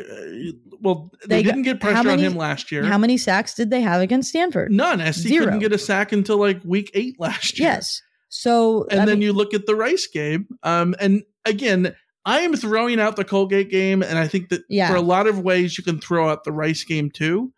[0.79, 2.84] well, they, They didn't get how pressure on him last year.
[2.84, 4.71] How many sacks did they have against Stanford?
[4.71, 4.99] None.
[5.13, 5.45] SC Zero.
[5.45, 7.69] couldn't get a sack until like week eight last year.
[7.69, 8.01] Yes.
[8.29, 10.47] So and I then mean, you look at the Rice game.
[10.63, 14.89] Um, and again, I am throwing out the Colgate game, and I think that Yeah.
[14.89, 17.51] for a lot of ways you can throw out the Rice game too.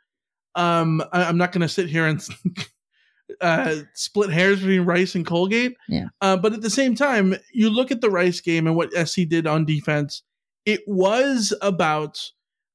[0.56, 2.26] Um, I, I'm not going to sit here and
[3.42, 5.76] uh, split hairs between Rice and Colgate.
[5.88, 6.08] Yeah.
[6.22, 9.22] Uh, but at the same time, you look at the Rice game and what SC
[9.28, 10.24] did on defense.
[10.66, 12.20] It was about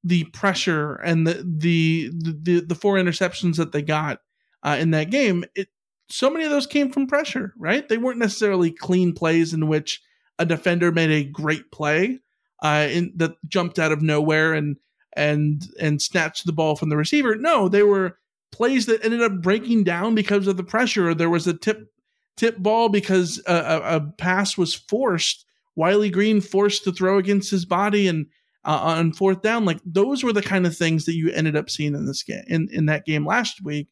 [0.03, 4.19] the pressure and the the the, the four interceptions that they got
[4.63, 5.43] uh, in that game.
[5.55, 5.67] It
[6.09, 7.87] so many of those came from pressure, right?
[7.87, 10.01] They weren't necessarily clean plays in which
[10.41, 12.19] a defender made a great play
[12.63, 14.77] uh, in, that jumped out of nowhere and
[15.13, 17.35] and and snatched the ball from the receiver.
[17.35, 18.17] No, they were
[18.51, 21.13] plays that ended up breaking down because of the pressure.
[21.13, 21.91] There was a tip
[22.37, 25.45] tip ball because a, a, a pass was forced.
[25.75, 28.25] Wiley Green forced to throw against his body and
[28.65, 29.65] uh, on fourth down.
[29.65, 32.43] Like those were the kind of things that you ended up seeing in this game
[32.47, 33.87] in, in that game last week.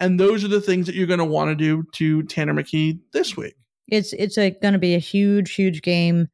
[0.00, 2.98] And those are the things that you're going to want to do to Tanner McKee
[3.12, 3.54] this week.
[3.88, 6.28] It's it's going to be a huge, huge game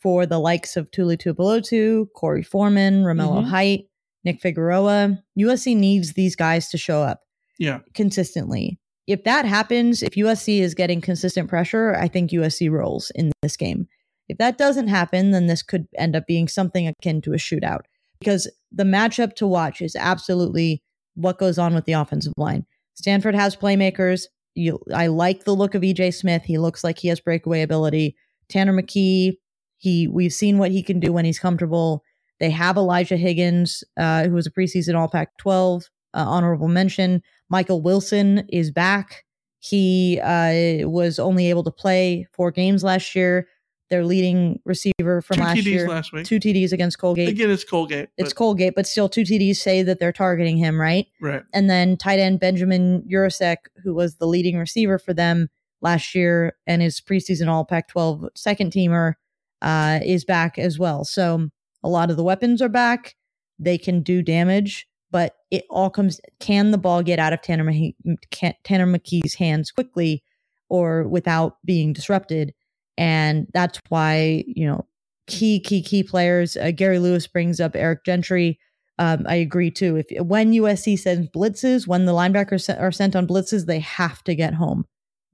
[0.00, 3.48] for the likes of Tuli Tuipulotu, Korey Foreman, Romello Mhm.
[3.48, 3.84] Height,
[4.24, 5.22] Nick Figueroa.
[5.38, 7.20] USC needs these guys to show up
[7.58, 7.80] Yeah.
[7.94, 8.78] consistently.
[9.06, 13.56] If that happens, if USC is getting consistent pressure, I think USC rolls in this
[13.56, 13.86] game.
[14.28, 17.82] If that doesn't happen, then this could end up being something akin to a shootout
[18.18, 20.82] because the matchup to watch is absolutely
[21.14, 22.64] what goes on with the offensive line.
[22.94, 24.26] Stanford has playmakers.
[24.54, 26.44] You, I like the look of EJ Smith.
[26.44, 28.16] He looks like he has breakaway ability.
[28.48, 29.38] Tanner McKee,
[29.78, 32.04] he we've seen what he can do when he's comfortable.
[32.38, 35.84] They have Elijah Higgins, uh, who was a preseason All Pac 12
[36.14, 37.22] uh, honorable mention.
[37.48, 39.24] Michael Wilson is back.
[39.60, 43.46] He uh, was only able to play four games last year.
[43.92, 46.24] Their leading receiver from Two last TDs year, last week.
[46.24, 47.28] two TDs against Colgate.
[47.28, 48.08] Again, it's Colgate.
[48.16, 51.08] it's but- Colgate, but still two TDs say that they're targeting him, right?
[51.20, 51.42] right.
[51.52, 55.50] And then tight end Benjamin Yurosek, who was the leading receiver for them
[55.82, 59.12] last year and is preseason All Pac 12 second teamer,
[59.60, 61.04] uh, is back as well.
[61.04, 61.50] So
[61.84, 63.14] a lot of the weapons are back.
[63.58, 67.64] They can do damage, but it all comes can the ball get out of Tanner,
[67.64, 67.94] Mahe-
[68.30, 70.22] can- Tanner McKee's hands quickly
[70.70, 72.54] or without being disrupted?
[73.02, 74.86] And that's why, you know,
[75.26, 76.56] key, key, key players.
[76.56, 78.60] Uh, Gary Lewis brings up Eric Gentry.
[79.00, 79.96] Um, I agree too.
[79.96, 84.36] If when USC sends blitzes, when the linebackers are sent on blitzes, they have to
[84.36, 84.84] get home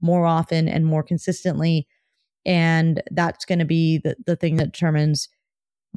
[0.01, 1.87] more often and more consistently,
[2.43, 5.29] and that's going to be the the thing that determines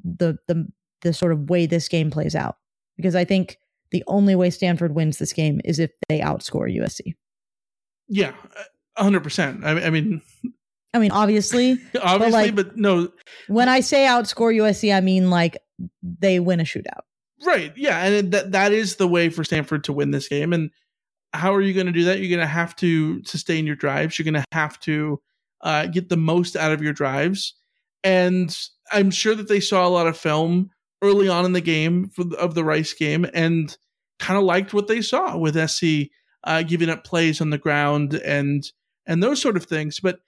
[0.05, 0.67] the the
[1.01, 2.57] the sort of way this game plays out.
[2.99, 3.57] Because I think
[3.93, 7.15] the only way Stanford wins this game is if they outscore USC.
[8.09, 8.35] Yeah,
[8.99, 9.65] hundred percent.
[9.65, 10.21] I mean,
[10.95, 13.11] I mean, obviously, obviously, like- but no,
[13.49, 15.59] when I say outscore USC, I mean like
[16.03, 17.01] they win a shootout.
[17.45, 17.73] Right.
[17.77, 20.53] Yeah, and that that is the way for Stanford to win this game.
[20.53, 20.71] And
[21.33, 22.19] how are you going to do that?
[22.21, 24.19] You're going to have to sustain your drives.
[24.19, 25.21] You're going to have to
[25.63, 27.55] uh, get the most out of your drives.
[28.05, 28.57] And
[28.93, 30.71] I'm sure that they saw a lot of film
[31.03, 33.77] early on in the game for, the- of the Rice game and
[34.19, 36.11] kind of liked what they saw with SC
[36.45, 38.71] uh, giving up plays on the ground and
[39.07, 39.99] and those sort of things.
[40.01, 40.21] But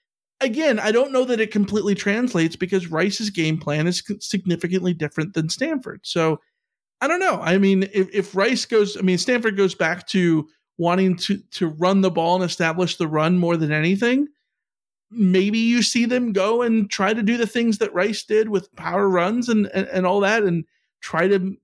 [0.44, 5.35] again, I don't know that it completely translates because Rice's game plan is significantly different
[5.35, 6.00] than Stanford.
[6.04, 6.40] So
[7.00, 7.40] I don't know.
[7.40, 11.68] I mean, if, if Rice goes, I mean, Stanford goes back to wanting to to
[11.68, 14.28] run the ball and establish the run more than anything.
[15.11, 18.74] Maybe you see them go and try to do the things that Rice did with
[18.76, 20.64] power runs and and, and all that, and
[21.00, 21.57] try to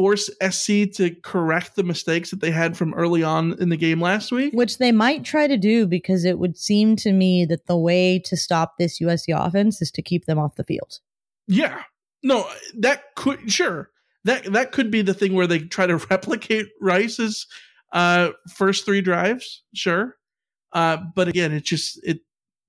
[0.00, 4.00] force SC to correct the mistakes that they had from early on in the game
[4.00, 4.54] last week.
[4.54, 8.18] Which they might try to do because it would seem to me that the way
[8.20, 11.00] to stop this USC offense is to keep them off the field.
[11.46, 11.82] Yeah.
[12.22, 13.90] No, that could sure.
[14.24, 17.46] That that could be the thing where they try to replicate Rice's
[17.92, 20.16] uh first three drives, sure.
[20.72, 22.20] Uh but again, it just it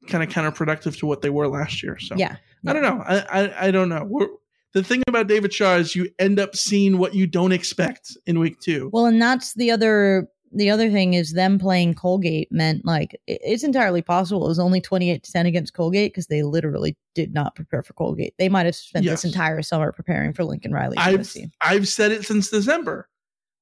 [0.07, 1.97] kind of counterproductive to what they were last year.
[1.97, 2.35] So Yeah.
[2.67, 3.01] I don't know.
[3.07, 4.03] I I, I don't know.
[4.03, 4.27] We're,
[4.73, 8.39] the thing about David Shaw is you end up seeing what you don't expect in
[8.39, 8.89] week two.
[8.93, 13.63] Well, and that's the other the other thing is them playing Colgate meant like it's
[13.63, 17.55] entirely possible it was only 28 to 10 against Colgate because they literally did not
[17.55, 18.33] prepare for Colgate.
[18.37, 19.21] They might have spent Yes.
[19.21, 20.97] this entire summer preparing for Lincoln Riley.
[20.97, 21.49] I've USC.
[21.61, 23.07] I've said it since December.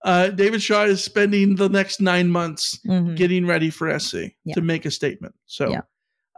[0.03, 3.15] Uh, David Shaw is spending the next nine months Mhm.
[3.15, 4.55] getting ready for SC Yeah.
[4.55, 5.35] to make a statement.
[5.45, 5.81] So, Yeah.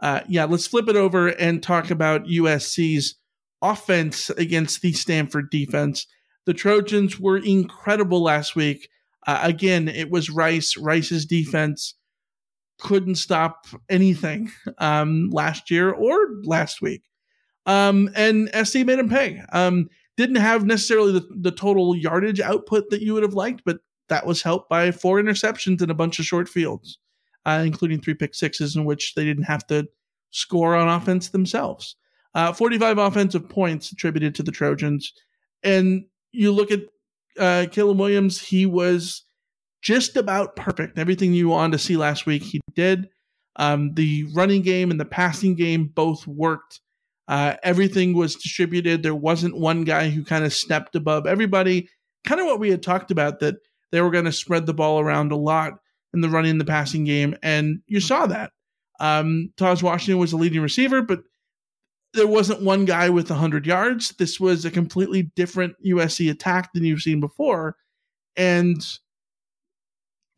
[0.02, 3.14] uh, yeah, let's flip it over and talk about USC's
[3.62, 6.06] offense against the Stanford defense.
[6.44, 8.88] The Trojans were incredible last week.
[9.26, 10.76] Uh, again, it was Rice.
[10.76, 11.94] Rice's defense
[12.80, 17.02] couldn't stop anything um, last year or last week.
[17.64, 19.40] Um, and SC made him pay.
[19.52, 23.78] Um, didn't have necessarily the, the total yardage output that you would have liked, but
[24.08, 26.98] that was helped by four interceptions and a bunch of short fields,
[27.46, 29.88] uh, including three pick sixes in which they didn't have to
[30.30, 31.96] score on offense themselves.
[32.34, 35.12] Uh, 45 offensive points attributed to the Trojans.
[35.62, 36.80] And you look at
[37.38, 39.24] uh, Caleb Williams, he was
[39.82, 40.98] just about perfect.
[40.98, 43.08] Everything you wanted to see last week, he did.
[43.56, 46.80] Um, the running game and the passing game both worked.
[47.28, 49.02] Uh, everything was distributed.
[49.02, 51.88] There wasn't one guy who kind of stepped above everybody.
[52.24, 53.56] Kind of what we had talked about that
[53.90, 55.74] they were going to spread the ball around a lot
[56.14, 58.52] in the running and the passing game, and you saw that.
[59.00, 61.20] Um, Taj Washington was the leading receiver, but
[62.14, 64.10] there wasn't one guy with 100 yards.
[64.10, 67.76] This was a completely different USC attack than you've seen before,
[68.36, 68.84] and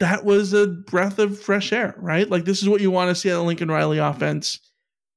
[0.00, 2.28] that was a breath of fresh air, right?
[2.28, 4.58] Like this is what you want to see of the Lincoln Riley offense.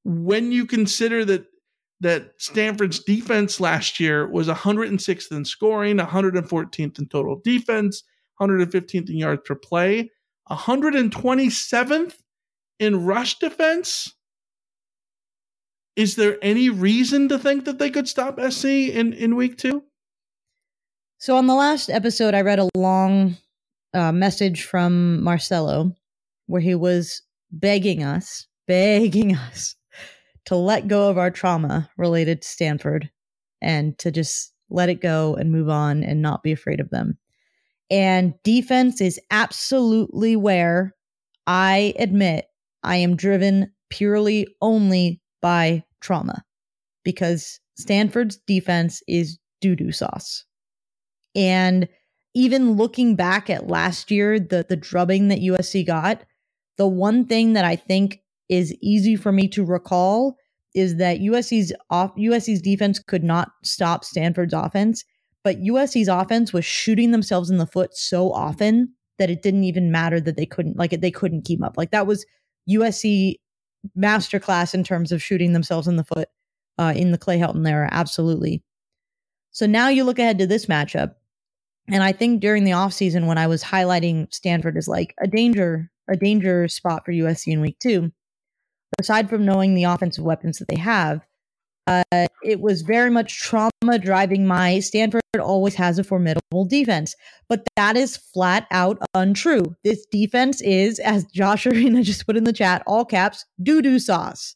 [0.04, 1.46] When you consider that
[2.00, 8.04] that Stanford's defense last year was 106th in scoring, 114th in total defense,
[8.40, 10.12] 115th in yards per play,
[10.52, 12.13] 127th
[12.79, 14.13] in rush defense.
[15.98, 19.83] Is there any reason to think that they could stop SC in, in week two?
[21.17, 23.35] So on the last episode, I read a long
[23.95, 25.95] uh, message from Marcelo
[26.45, 29.75] where he was begging us, begging us
[30.45, 33.10] to let go of our trauma related to Stanford
[33.60, 37.17] and to just let it go and move on and not be afraid of them.
[37.89, 40.93] And defense is absolutely where
[41.48, 42.45] I admit
[42.83, 46.43] I am driven purely only by trauma
[47.03, 50.45] because Stanford's defense is doo doo sauce.
[51.35, 51.87] And
[52.33, 56.23] even looking back at last year, the the drubbing that USC got,
[56.77, 60.37] the one thing that I think is easy for me to recall
[60.73, 65.03] is that USC's off USC's defense could not stop Stanford's offense,
[65.43, 69.91] but USC's offense was shooting themselves in the foot so often that it didn't even
[69.91, 71.75] matter that they couldn't like they couldn't keep up.
[71.77, 72.25] Like that was
[72.69, 73.35] USC
[73.98, 76.29] masterclass in terms of shooting themselves in the foot
[76.77, 77.90] uh, in the Clay Helton era.
[77.92, 78.63] Absolutely.
[79.52, 81.15] So now you look ahead to this matchup.
[81.90, 85.90] And I think during the offseason when I was highlighting Stanford as like a danger,
[86.10, 88.12] a danger spot for USC in week two,
[89.00, 91.21] aside from knowing the offensive weapons that they have,
[91.88, 97.15] uh, it was very much trauma driving my Stanford always has a formidable defense.
[97.48, 99.75] But that is flat out untrue.
[99.83, 104.00] This defense is, as Josh Arena just put in the chat, all caps, doo doo
[104.00, 104.56] sauce.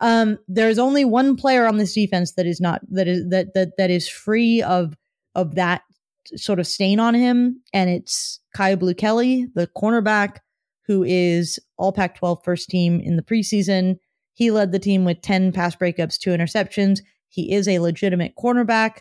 [0.00, 3.76] Um, there's only one player on this defense that is not that is that that
[3.78, 4.94] that is free of
[5.34, 5.82] of that
[6.36, 10.38] sort of stain on him, and it's Kyu Blue Kelly, the cornerback,
[10.86, 13.96] who is all Pac 12 first team in the preseason.
[14.34, 17.00] He led the team with 10 pass breakups, two interceptions.
[17.28, 18.98] He is a legitimate cornerback.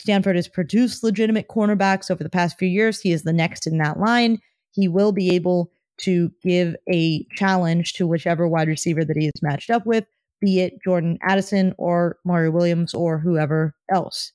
[0.00, 3.00] Stanford has produced legitimate cornerbacks over the past few years.
[3.00, 4.40] He is the next in that line.
[4.72, 9.42] He will be able to give a challenge to whichever wide receiver that he is
[9.42, 10.06] matched up with,
[10.40, 14.32] be it Jordan Addison or Mario Williams or whoever else.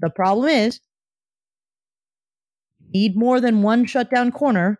[0.00, 0.80] The problem is,
[2.92, 4.78] need more than one shutdown corner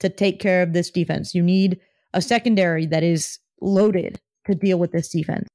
[0.00, 1.34] to take care of this defense.
[1.34, 1.78] You need
[2.14, 5.48] a secondary that is loaded to deal with this defense,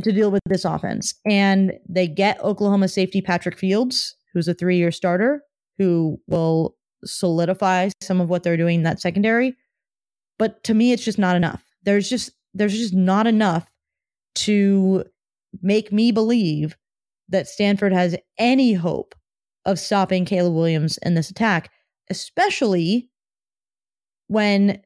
[0.00, 1.14] to deal with this offense.
[1.26, 5.42] And they get Oklahoma safety Patrick Fields, who's a three year starter,
[5.78, 9.56] who will solidify some of what they're doing in that secondary.
[10.38, 11.62] But to me, it's just not enough.
[11.82, 13.70] There's just there's just not enough
[14.34, 15.04] to
[15.62, 16.76] make me believe
[17.28, 19.14] that Stanford has any hope
[19.64, 21.70] of stopping Caleb Williams in this attack,
[22.10, 23.08] especially
[24.26, 24.80] when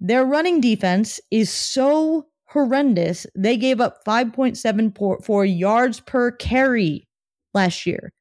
[0.00, 3.26] their running defense is so horrendous.
[3.34, 7.06] They gave up 5.74 yards per carry
[7.54, 8.12] last year.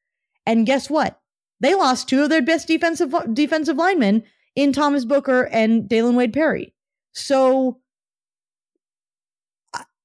[0.45, 1.19] And guess what?
[1.59, 4.23] They lost two of their best defensive defensive linemen
[4.55, 6.73] in Thomas Booker and Dalyn Wade Perry.
[7.13, 7.79] So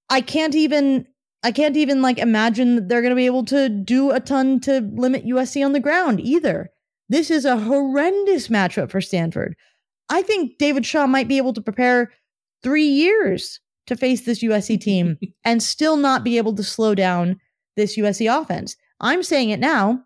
[0.09, 1.07] I can't even
[1.43, 4.61] I can't even like imagine that they're going to be able to do a ton
[4.61, 6.71] to limit USC on the ground either.
[7.09, 9.57] This is a horrendous matchup for Stanford.
[10.11, 12.13] I think David Shaw might be able to prepare
[12.63, 17.41] three years to face this USC team and still not be able to slow down
[17.77, 18.77] this USC offense.
[19.01, 20.05] I'm saying it now.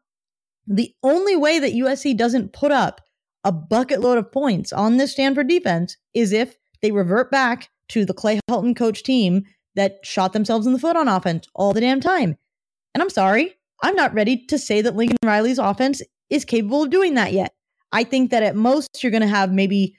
[0.66, 3.00] The only way that USC doesn't put up
[3.42, 8.04] a bucket load of points on this Stanford defense is if they revert back to
[8.04, 9.42] the Clay Helton coach team
[9.74, 12.36] that shot themselves in the foot on offense all the damn time.
[12.94, 16.00] And I'm sorry, I'm not ready to say that Lincoln Riley's offense
[16.30, 17.54] is capable of doing that yet.
[17.94, 19.96] I think that at most you're going to have maybe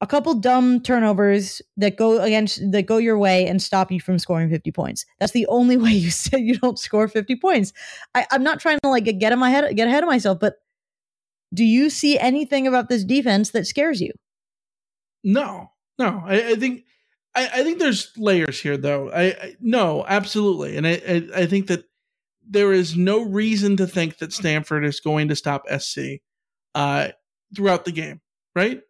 [0.00, 4.18] a couple dumb turnovers that go against that go your way and stop you from
[4.18, 5.06] scoring 50 points.
[5.20, 7.72] That's the only way you say you don't score 50 points.
[8.14, 10.56] I, I'm not trying to like get in my head get ahead of myself, but
[11.54, 14.12] do you see anything about this defense that scares you?
[15.22, 16.22] No, no.
[16.26, 16.84] I, I think
[17.34, 19.10] I, I, think there's layers here, though.
[19.10, 21.84] I, I no, absolutely, and I, I think that
[22.48, 26.20] there is no reason to think that Stanford is going to stop SC
[26.74, 27.08] uh,
[27.54, 28.20] throughout the game,
[28.54, 28.82] right?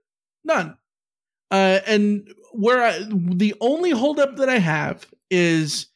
[0.45, 0.77] None.
[1.51, 5.87] Uh, and where I, the only holdup that I have is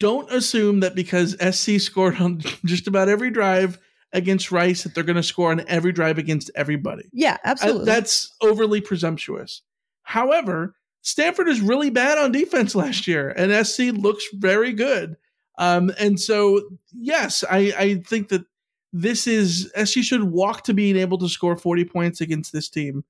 [0.00, 3.78] don't assume that because SC scored on just about every drive
[4.12, 7.04] against Rice that they're going to score on every drive against everybody.
[7.12, 7.82] Yeah, absolutely.
[7.82, 9.62] I, that's overly presumptuous.
[10.02, 15.16] However, Stanford is really bad on defense last year, and SC looks very good.
[15.58, 16.62] Um, and so,
[16.92, 18.44] yes, I, I think that
[18.92, 22.68] this is as SC should walk to being able to score 40 points against this
[22.68, 23.04] team.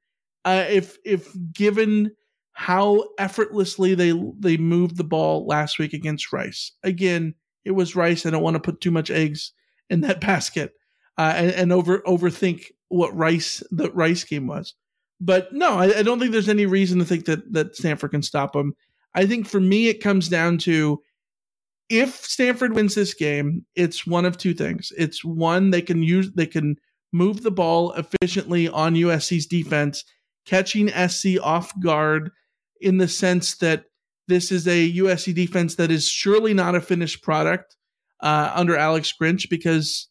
[0.45, 2.13] Uh, if if given
[2.53, 8.27] how effortlessly they they moved the ball last week against Rice, again, it was Rice.
[8.27, 9.53] I don't want to put too much eggs
[9.91, 10.75] in that basket
[11.17, 14.75] uh, and, and over overthink what Rice the Rice game was.
[15.21, 18.23] But no, I, I, don't think there's any reason to think that that Stanford can
[18.23, 18.75] stop them.
[19.15, 21.03] I think for me, it comes down to
[21.89, 24.93] if Stanford wins this game, it's one of two things.
[24.97, 26.77] It's one they can use they can
[27.13, 30.05] move the ball efficiently on USC's defense,
[30.45, 32.31] catching SC off guard
[32.81, 33.85] in the sense that
[34.29, 37.77] this is a USC defense that is surely not a finished product
[38.21, 40.09] uh, under Alex Grinch because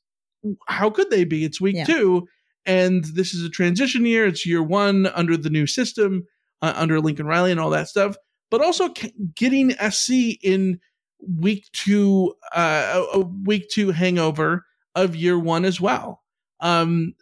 [0.67, 1.45] how could they be?
[1.45, 1.85] It's week yeah.
[1.85, 2.27] two
[2.67, 4.27] and this is a transition year.
[4.27, 6.25] It's year one under the new system,
[6.61, 8.17] uh, under Lincoln Riley and all that stuff.
[8.51, 8.89] But also
[9.35, 10.11] getting SC
[10.41, 10.79] in
[11.19, 14.65] week two, uh, a week two hangover
[14.95, 16.23] of year one as well.
[16.59, 17.13] Um,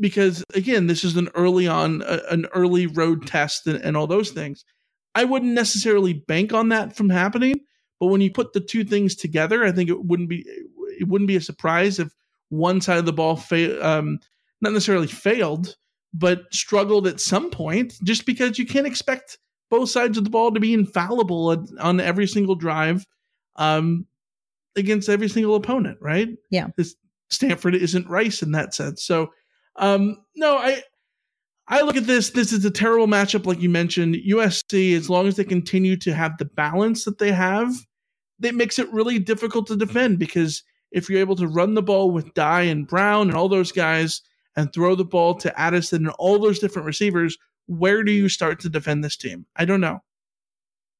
[0.00, 4.06] because again, this is an early on, uh, an early road test and, and all
[4.06, 4.64] those things.
[5.14, 7.60] I wouldn't necessarily bank on that from happening,
[8.00, 10.44] but when you put the two things together, I think it wouldn't be
[10.98, 12.12] it wouldn't be a surprise if
[12.48, 13.40] one side of the ball
[13.80, 14.18] um,
[14.60, 15.76] not necessarily failed,
[16.14, 19.38] but struggled at some point, just because you can't expect
[19.70, 23.06] both sides of the ball to be infallible on every single drive
[23.56, 24.06] um,
[24.76, 26.28] against every single opponent, right?
[26.50, 26.68] Yeah.
[26.76, 26.94] This
[27.30, 29.02] Stanford isn't Rice in that sense.
[29.02, 29.32] So,
[29.76, 30.82] um, no, I
[31.68, 32.30] I look at this.
[32.30, 34.16] This is a terrible matchup, like you mentioned.
[34.28, 37.74] USC, as long as they continue to have the balance that they have,
[38.40, 42.10] that makes it really difficult to defend because if you're able to run the ball
[42.10, 44.20] with Dye and Brown and all those guys
[44.56, 48.60] and throw the ball to Addison and all those different receivers, where do you start
[48.60, 49.46] to defend this team?
[49.56, 50.02] I don't know.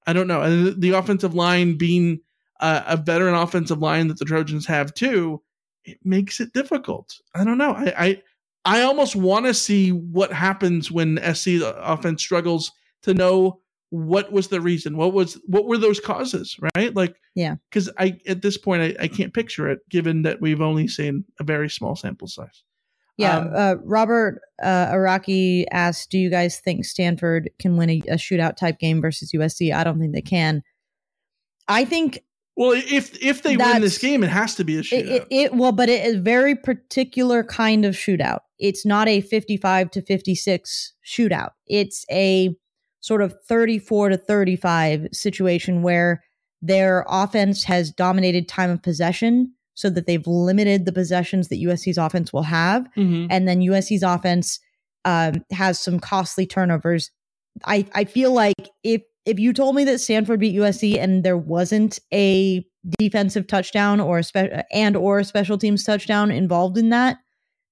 [0.07, 0.43] I don't know.
[0.43, 2.21] And the offensive line being
[2.63, 5.43] uh, a veteran offensive line that the Trojans have too,
[5.85, 7.15] it makes it difficult.
[7.35, 7.73] I don't know.
[7.73, 8.23] I I,
[8.65, 13.61] I almost want to see what happens when SC offense struggles to know
[13.91, 14.97] what was the reason.
[14.97, 16.57] What was what were those causes?
[16.75, 16.95] Right?
[16.95, 17.57] Like Yeah.
[17.69, 21.25] because I at this point I, I can't picture it given that we've only seen
[21.41, 22.63] a very small sample size.
[23.19, 28.03] Yeah, Um, uh, Robert uh, Araki asked, "Do you guys think Stanford can win a,
[28.09, 30.63] a shootout type game versus USC?" I don't think they can.
[31.69, 32.21] I think
[32.57, 35.07] Well, if if they win this game, it has to be a it, shootout.
[35.11, 38.41] it, it well, but it is very particular kind of shootout.
[38.59, 41.51] It's not a fifty-five to fifty-six shootout.
[41.67, 42.55] It's a
[43.01, 46.23] sort of thirty-four to thirty-five situation where
[46.61, 51.97] their offense has dominated time of possession, so that they've limited the possessions that USC's
[51.99, 53.29] offense will have Mhm.
[53.31, 54.61] and then USC's offense
[55.07, 57.11] um, has some costly turnovers.
[57.65, 61.37] I I feel like if if you told me that Stanford beat USC and there
[61.37, 62.67] wasn't a
[62.99, 67.19] defensive touchdown or a spe- and or special teams touchdown involved in that,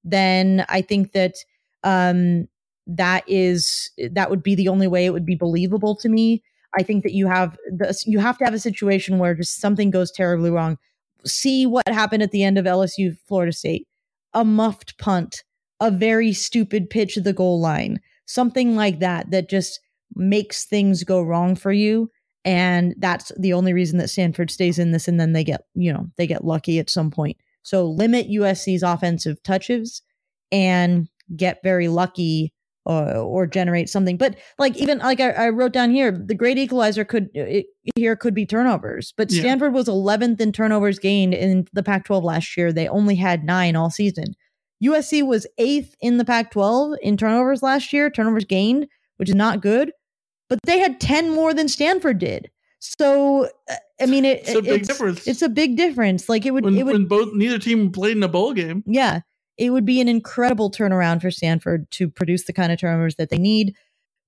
[0.05, 1.35] then I think that
[1.83, 2.47] um,
[2.87, 6.43] that is that would be the only way it would be believable to me.
[6.79, 7.59] I think that you have
[8.07, 10.79] you have to have a situation where just something goes terribly wrong.
[11.27, 13.87] See what happened at the end of LSU Florida State.
[14.33, 15.43] A muffed punt,
[15.81, 19.81] a very stupid pitch at the goal line, something like that that just
[20.15, 22.11] makes things go wrong for you.
[22.45, 25.93] And that's the only reason that Stanford stays in this, and then they get, you
[25.93, 27.37] know, they get lucky at some point.
[27.63, 30.03] So limit USC's offensive touches
[30.51, 32.53] and get very lucky
[32.87, 34.17] or, or generate something.
[34.17, 38.17] But like even like I, I wrote down here, the great equalizer could it, here
[38.17, 39.13] could be turnovers.
[39.17, 39.43] But Yeah.
[39.43, 42.73] Stanford was 11th in turnovers gained in the Pac-12 last year.
[42.73, 44.35] They only had nine all season.
[44.83, 48.87] USC was eighth in the Pac-12 in turnovers last year, turnovers gained,
[49.19, 49.93] which is not good.
[50.51, 52.51] But they had 10 more than Stanford did.
[52.81, 55.27] So uh, I mean, it, It's a big it's, difference.
[55.27, 56.29] It's a big difference.
[56.29, 58.83] Like it would, when, it would when both neither team played in a bowl game.
[58.87, 59.21] yeah,
[59.59, 63.29] it would be an incredible turnaround for Stanford to produce the kind of turnovers that
[63.29, 63.77] they need,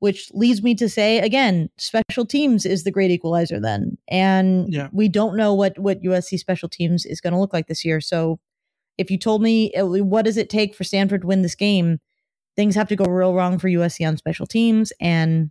[0.00, 3.96] which leads me to say again, special teams is the great equalizer then.
[4.08, 4.88] And Yeah.
[4.92, 8.00] we don't know what what USC special teams is going to look like this year.
[8.02, 8.38] So
[8.98, 11.98] if you told me uh, what does it take for Stanford to win this game,
[12.54, 15.50] things have to go real wrong for USC on special teams and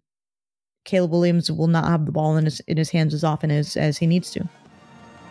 [0.84, 3.78] Caleb Williams will not have the ball in his in his hands as often as
[3.78, 4.48] as he needs to.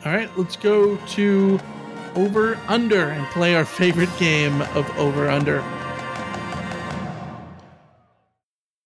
[0.05, 1.61] All right, let's go to
[2.15, 5.63] over under and play our favorite game of over under.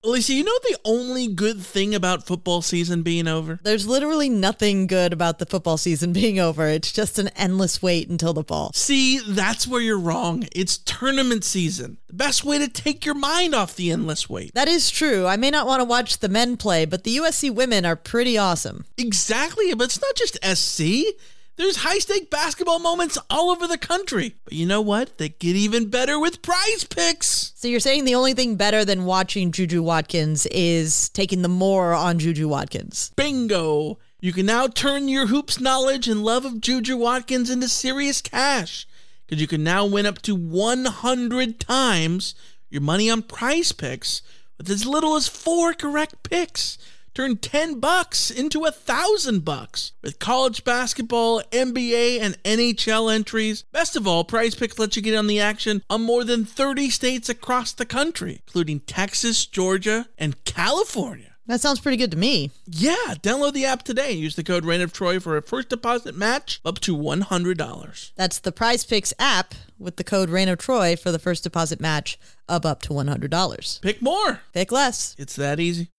[0.05, 3.59] Alicia, you know the only good thing about football season being over?
[3.63, 6.69] There's literally nothing good about the football season being over.
[6.69, 8.71] It's just an endless wait until the fall.
[8.75, 10.47] See, that's where you're wrong.
[10.55, 11.97] It's tournament season.
[12.09, 14.53] The best way to take your mind off the endless wait.
[14.53, 15.27] That is true.
[15.27, 18.37] I may not want to watch the men play, but the USC women are pretty
[18.37, 18.85] awesome.
[18.99, 21.17] Exactly, but it's not just SC.
[21.57, 24.35] There's high stake basketball moments all over the country.
[24.45, 25.19] But you know what?
[25.19, 27.53] They get even better with prize picks.
[27.55, 31.93] So you're saying the only thing better than watching Juju Watkins is taking the more
[31.93, 33.13] on Juju Watkins.
[33.15, 33.99] Bingo!
[34.21, 38.87] You can now turn your hoops knowledge and love of Juju Watkins into serious cash.
[39.25, 42.35] Because you can now win up to 100 times
[42.69, 44.23] your money on prize picks
[44.59, 46.79] with as little as four correct picks.
[47.15, 53.63] Turn 10 bucks into a thousand bucks with college basketball, NBA, and NHL entries.
[53.71, 56.91] Best of all, Prize Picks lets you get on the action on more than 30
[56.91, 61.37] states across the country, including Texas, Georgia, and California.
[61.47, 62.51] That sounds pretty good to me.
[62.67, 64.11] Yeah, download the app today.
[64.11, 68.13] Use the code Reign of Troy for a first deposit match up to $100.
[68.17, 71.81] That's the Prize Picks app with the code Reign of Troy for the first deposit
[71.81, 73.81] match of up to $100.
[73.83, 74.41] Pick more.
[74.53, 75.15] Pick less.
[75.17, 75.91] It's that easy.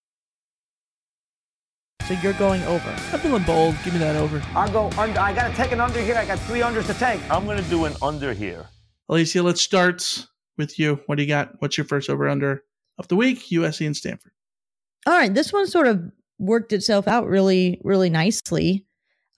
[2.07, 2.89] So you're going over.
[3.11, 3.75] I'm feeling bold.
[3.83, 4.41] Give me that over.
[4.53, 5.19] I'll go under.
[5.19, 6.15] I got to take an under here.
[6.15, 7.19] I got three unders to take.
[7.31, 8.67] I'm going to do an under here.
[9.09, 10.99] Alicia, let's start with you.
[11.07, 11.55] What do you got?
[11.59, 12.63] What's your first over under
[12.99, 13.39] of the week?
[13.51, 14.33] USC and Stanford.
[15.07, 18.85] All right, this one sort of worked itself out really, really nicely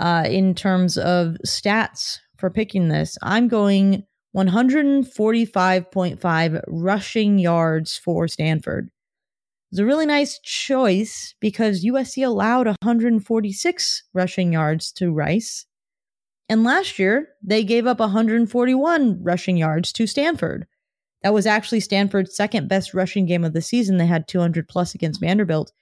[0.01, 3.17] uh, in terms of stats for picking this.
[3.21, 4.03] I'm going
[4.35, 8.89] 145.5 rushing yards for Stanford.
[9.71, 15.65] It's a really nice choice because USC allowed 146 rushing yards to Rice.
[16.49, 20.65] And last year, they gave up 141 rushing yards to Stanford.
[21.23, 23.97] That was actually Stanford's second best rushing game of the season.
[23.97, 25.73] They had 200 plus against Vanderbilt.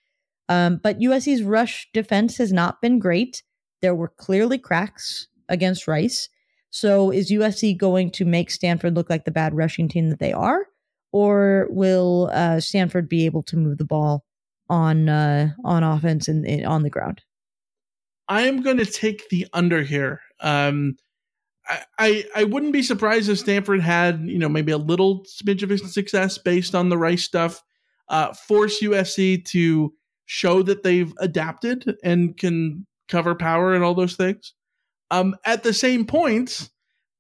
[0.50, 3.44] Um, but USC's rush defense has not been great.
[3.82, 6.30] There were clearly cracks against Rice.
[6.72, 10.34] So is USC going to make Stanford look like the bad rushing team that they
[10.34, 10.66] are?
[11.16, 14.26] Or will uh, Stanford be able to move the ball
[14.70, 17.22] on uh, on offense and, and on the ground?
[18.28, 20.20] I am going to take the under here.
[20.42, 20.98] Um,
[21.70, 25.64] I, I, I wouldn't be surprised if Stanford had you know maybe a little smidge
[25.64, 27.64] of success based on the Rice stuff.
[28.10, 29.94] Uh, force USC to
[30.26, 34.54] show that they've adapted and can cover power and all those things.
[35.12, 36.70] Um, at the same point,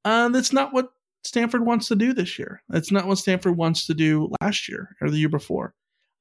[0.03, 0.89] uh, that's not what
[1.25, 2.61] Stanford wants to do this year.
[2.69, 5.73] That's not what Stanford wants to do last year or the year before.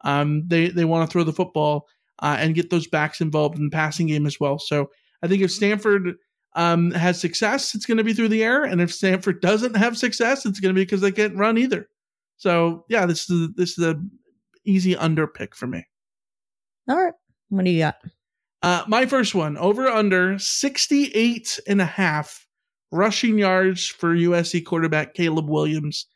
[0.03, 1.87] Um, they they want to throw the football
[2.21, 4.59] uh, and get those backs involved in the passing game as well.
[4.59, 4.91] So
[5.23, 6.17] I think if Stanford
[6.55, 9.97] um, has success, it's going to be through the air, and if Stanford doesn't have
[9.97, 11.89] success, it's going to be because they can't run either.
[12.37, 14.01] So yeah, this is this is a
[14.65, 15.87] easy under pick for me.
[16.89, 17.15] All right,
[17.49, 17.97] what do you got?
[18.63, 22.44] Uh, my first one over under 68 and a half
[22.95, 26.07] rushing yards for USC quarterback Caleb Williams.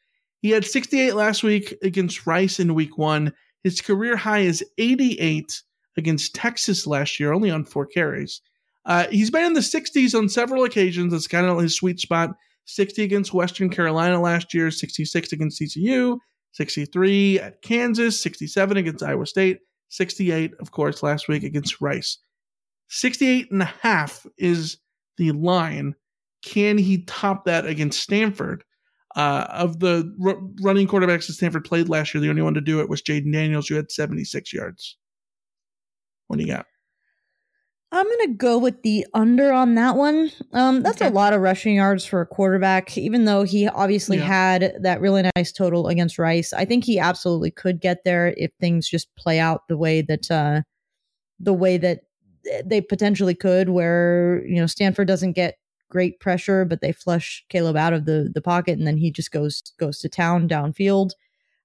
[0.40, 3.32] He had 68 last week against Rice in week one.
[3.64, 5.62] His career high is 88
[5.96, 8.40] against Texas last year, only on four carries.
[8.86, 11.12] Uh, he's been in the 60s on several occasions.
[11.12, 12.30] That's kind of his sweet spot.
[12.66, 16.18] 60 against Western Carolina last year, 66 against TCU,
[16.52, 19.58] 63 at Kansas, 67 against Iowa State,
[19.88, 22.18] 68, of course, last week against Rice.
[22.88, 24.76] 68 and a half is
[25.16, 25.94] the line.
[26.42, 28.64] Can he top that against Stanford?
[29.16, 32.60] Uh, of the r- running quarterbacks that Stanford played last year, the only one to
[32.60, 34.96] do it was Jayden Daniels, who had 76 yards.
[36.28, 36.66] What do you got?
[37.90, 40.30] I'm going to go with the under on that one.
[40.52, 41.08] Um, that's Okay.
[41.10, 44.26] a lot of rushing yards for a quarterback, even though he obviously Yeah.
[44.26, 46.52] had that really nice total against Rice.
[46.52, 50.30] I think he absolutely could get there if things just play out the way that
[50.30, 50.60] uh,
[51.40, 52.00] the way that
[52.64, 55.56] they potentially could, where you know Stanford doesn't get
[55.88, 59.32] great pressure, but they flush Caleb out of the the pocket, and then he just
[59.32, 61.10] goes goes to town downfield.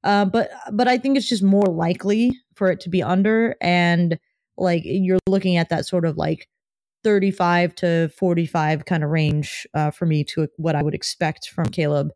[0.03, 4.19] Uh, but but I think it's just more likely for it to be under and
[4.57, 6.47] like you're looking at that sort of like
[7.03, 11.65] 35 to 45 kind of range uh, for me to what I would expect from
[11.65, 12.11] Caleb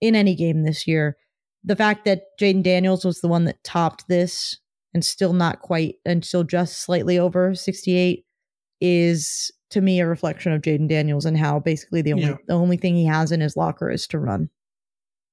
[0.00, 1.16] in any game this year.
[1.64, 4.58] The fact that Jayden Daniels was the one that topped this
[4.94, 8.24] and still not quite and still just slightly over 68
[8.80, 12.36] is to me a reflection of Jayden Daniels and how basically the only Yeah.
[12.46, 14.48] the only thing he has in his locker is to run.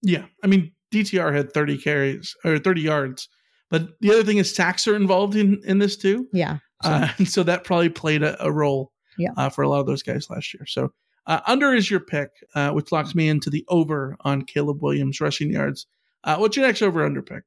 [0.01, 3.29] Yeah, I mean DTR had 30 carries or 30 yards,
[3.69, 6.27] but the other thing is sacks are involved in in this too.
[6.33, 6.57] Yeah.
[6.83, 9.31] So, Uh, and so that probably played a, a role Yeah.
[9.37, 10.65] uh, for a lot of those guys last year.
[10.65, 10.93] So
[11.27, 15.21] uh, under is your pick, uh, which locks me into the over on Caleb Williams
[15.21, 15.85] rushing yards.
[16.23, 17.43] Uh, what's your next over under pick?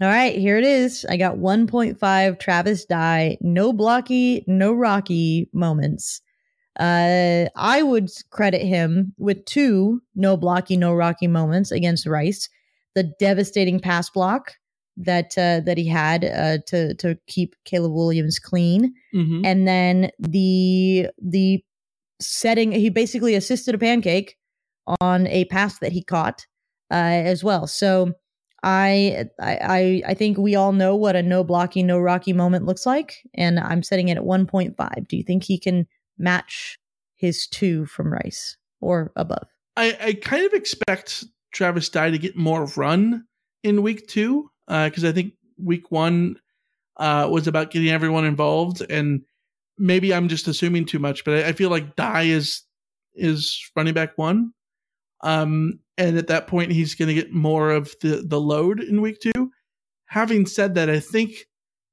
[0.00, 1.06] All right, here it is.
[1.08, 6.20] I got 1.5 Travis Dye, no blocky, no rocky moments.
[6.78, 12.48] Uh, I would credit him with two no blocky, no rocky moments against Rice.
[12.96, 14.54] The devastating pass block
[14.96, 19.44] that uh, that he had uh, to to keep Caleb Williams clean, Mm-hmm.
[19.44, 21.62] and then the the
[22.20, 24.36] setting he basically assisted a pancake
[25.00, 26.46] on a pass that he caught
[26.90, 27.68] uh, as well.
[27.68, 28.14] So
[28.64, 32.86] I, I I think we all know what a no blocky no rocky moment looks
[32.86, 35.06] like, and I'm setting it at 1.5.
[35.06, 35.86] Do you think he can
[36.16, 36.78] match
[37.14, 39.46] his two from Rice or above?
[39.76, 43.26] I, I kind of expect Travis Dye to get more run
[43.62, 46.36] in week two because I think week one
[46.96, 49.20] uh, was about getting everyone involved, and
[49.76, 52.62] maybe I'm just assuming too much, but I, I feel like Dye is
[53.14, 54.54] is running back one,
[55.24, 59.00] um, and at that point he's going to get more of the the load in
[59.00, 59.50] week two.
[60.06, 61.46] Having said that, I think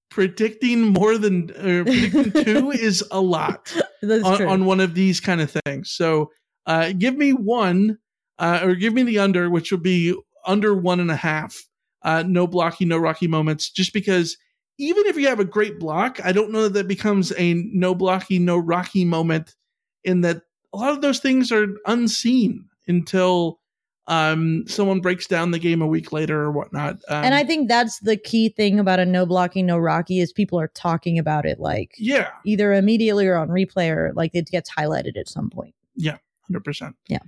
[0.09, 3.73] predicting more than uh, predicting two is a lot
[4.03, 5.89] on, on one of these kind of things.
[5.91, 6.29] So
[6.67, 7.97] uh, give me one,
[8.37, 10.15] uh, or give me the under, which would be
[10.45, 11.57] under one and a half.
[12.03, 14.37] Uh, no blocky, no rocky moments, just because
[14.77, 17.93] even if you have a great block, I don't know that that becomes a no
[17.95, 19.55] blocky, no rocky moment.
[20.03, 20.41] In that
[20.73, 23.59] a lot of those things are unseen until
[24.07, 26.95] um, someone breaks down the game a week later or whatnot.
[27.07, 30.33] Um, and I think that's the key thing about a no blocking, no Rocky is
[30.33, 34.47] people are talking about it like yeah, either immediately or on replay or like it
[34.47, 35.75] gets highlighted at some point.
[35.95, 36.95] yeah, hundred percent.
[37.07, 37.19] Yeah.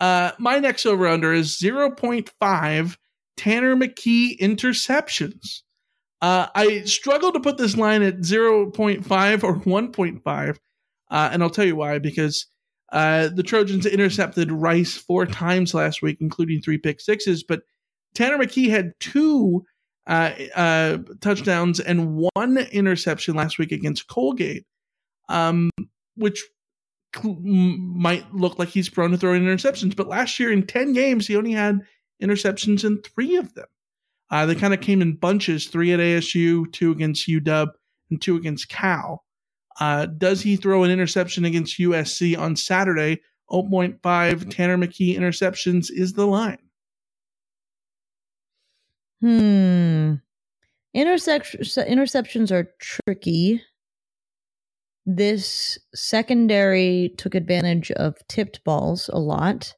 [0.00, 2.98] Uh, my next over under is zero point five
[3.38, 5.62] Tanner McKee interceptions.
[6.20, 10.56] Uh, I struggle to put this line at 0.5 or 1.5.
[11.10, 12.46] Uh, and I'll tell you why, because
[12.92, 17.42] uh, the Trojans intercepted Rice four times last week, including three pick sixes.
[17.42, 17.62] But
[18.14, 19.64] Tanner McKee had two
[20.06, 24.64] uh, uh, touchdowns and one interception last week against Colgate,
[25.28, 25.70] um,
[26.16, 26.42] which
[27.14, 29.94] cl- might look like he's prone to throwing interceptions.
[29.94, 31.80] But last year in 10 games, he only had
[32.22, 33.66] interceptions in three of them.
[34.30, 37.68] Uh, they kind of came in bunches three at ASU, two against UW,
[38.10, 39.24] and two against Cal.
[39.80, 43.20] Uh, does he throw an interception against USC on Saturday?
[43.50, 46.58] 0.5 Tanner McKee interceptions is the line.
[49.20, 50.14] Hmm.
[50.94, 53.62] Intersection interceptions are tricky.
[55.06, 59.74] This secondary took advantage of tipped balls a lot.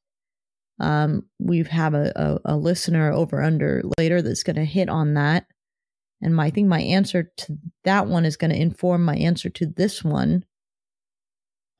[0.81, 5.15] Um, we have a, a, a listener over under later that's going to hit on
[5.15, 5.47] that.
[6.23, 9.49] And my, I think my answer to that one is going to inform my answer
[9.51, 10.45] to this one.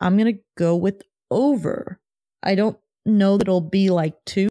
[0.01, 2.01] I'm going to go with over.
[2.43, 4.49] I don't know that it'll be like two,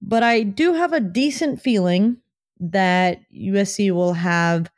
[0.00, 2.18] but I do have a decent feeling
[2.60, 4.70] that USC will have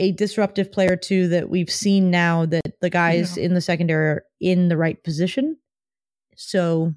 [0.00, 3.44] a disruptive player two that we've seen now that the guys Yeah.
[3.44, 5.56] in the secondary are in the right position.
[6.34, 6.92] So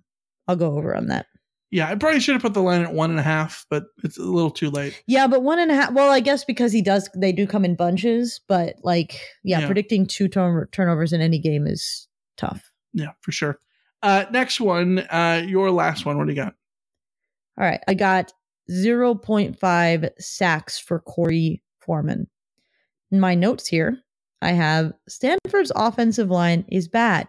[0.47, 1.27] I'll go over on that.
[1.69, 4.17] Yeah, I probably should have put the line at one and a half, but it's
[4.17, 5.03] a little too late.
[5.05, 5.91] Yeah, but one and a half.
[5.91, 8.39] Well, I guess because he does, they do come in bunches.
[8.47, 9.65] But like, yeah, Yeah.
[9.65, 12.07] predicting two turn- turnovers in any game is
[12.37, 12.71] tough.
[12.93, 13.59] Yeah, for sure.
[14.01, 16.17] Uh, next one, uh, your last one.
[16.17, 16.53] What do you got?
[17.59, 18.31] All right, I got
[18.71, 22.27] 0.5 sacks for Korey Foreman.
[23.11, 23.99] In my notes here,
[24.41, 27.27] I have Stanford's offensive line is bad.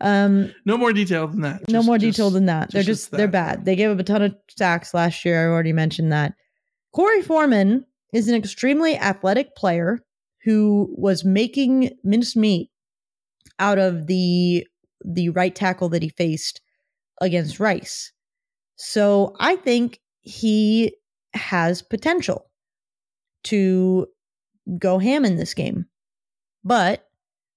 [0.00, 1.62] Um, No more detail than that.
[1.68, 2.70] no Just- more just- detail than that.
[2.70, 3.64] They're just just they're bad.
[3.64, 5.42] They gave up a ton of sacks last year.
[5.48, 6.34] I already mentioned that.
[6.94, 9.98] Korey Foreman is an extremely athletic player
[10.44, 12.70] who was making mincemeat
[13.58, 14.66] out of the
[15.04, 16.60] the right tackle that he faced
[17.20, 18.12] against Rice.
[18.76, 20.94] So I think he
[21.34, 22.46] has potential
[23.44, 24.06] to
[24.78, 25.86] go ham in this game.
[26.64, 27.04] But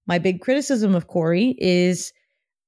[0.07, 2.11] my big criticism of Korey is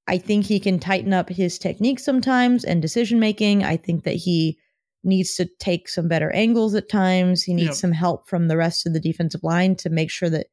[0.07, 3.63] I think he can tighten up his technique sometimes and decision making.
[3.63, 4.57] I think that he
[5.03, 7.43] needs to take some better angles at times.
[7.43, 7.75] He needs Yep.
[7.75, 10.47] some help from the rest of the defensive line to make sure that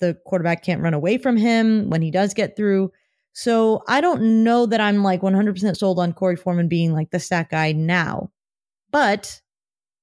[0.00, 2.90] the quarterback can't run away from him when he does get through.
[3.32, 7.20] So I don't know that I'm like 100% sold on Korey Foreman being like the
[7.20, 8.30] sack guy now,
[8.90, 9.40] but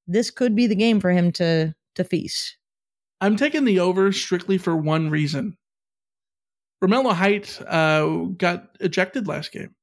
[0.08, 2.58] this could be the game for him to to feast.
[3.20, 5.58] I'm taking the over strictly for one reason.
[6.84, 8.06] Romello Height uh,
[8.38, 9.74] got ejected last game.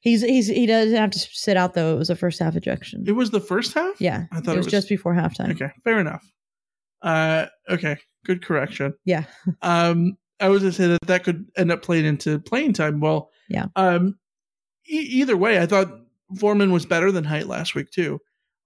[0.00, 1.94] He's he's he doesn't have to sit out though.
[1.94, 3.04] It was a first half ejection.
[3.06, 4.00] It was the first half?
[4.00, 5.50] yeah, I thought it was, just before halftime.
[5.52, 6.24] Okay, fair enough.
[7.02, 8.94] Uh, okay, good correction.
[9.04, 9.24] Yeah.
[9.62, 13.00] Um, I was gonna say that that could end up playing into playing time.
[13.00, 13.66] Well, Yeah.
[13.76, 14.16] Um,
[14.88, 15.90] e- either way, I thought
[16.38, 18.20] Foreman was better than Height last week too.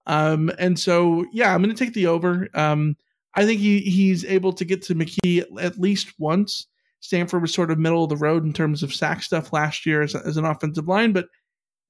[0.05, 2.47] Um, and so yeah, I'm gonna take the over.
[2.53, 2.95] Um,
[3.35, 6.67] I think he he's able to get to McKee at least once.
[7.03, 10.01] Stanford was sort of middle of the road in terms of sack stuff last year
[10.01, 11.27] as, as an offensive line, but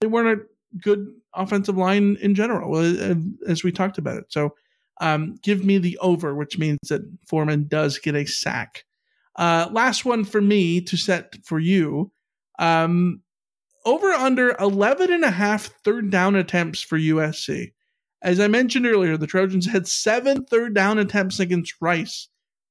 [0.01, 0.43] they weren't a
[0.81, 3.13] good offensive line in general, uh,
[3.47, 4.25] as we talked about it.
[4.29, 4.55] So
[5.01, 8.85] um, give me the over, which means that Foreman does get a sack.
[9.35, 12.11] Uh, last one for me to set for you.
[12.57, 13.21] Um,
[13.85, 17.71] over under 11 and a half third down attempts for USC.
[18.23, 22.29] As I mentioned earlier, the Trojans had seven third down attempts against Rice.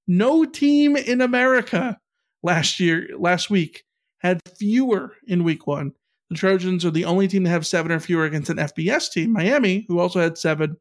[0.09, 2.01] No team in America
[2.43, 3.85] last year, last week,
[4.19, 5.93] had fewer in week one.
[6.31, 9.33] The Trojans are the only team to have seven or fewer against an FBS team.
[9.33, 10.77] Miami, who also had seven,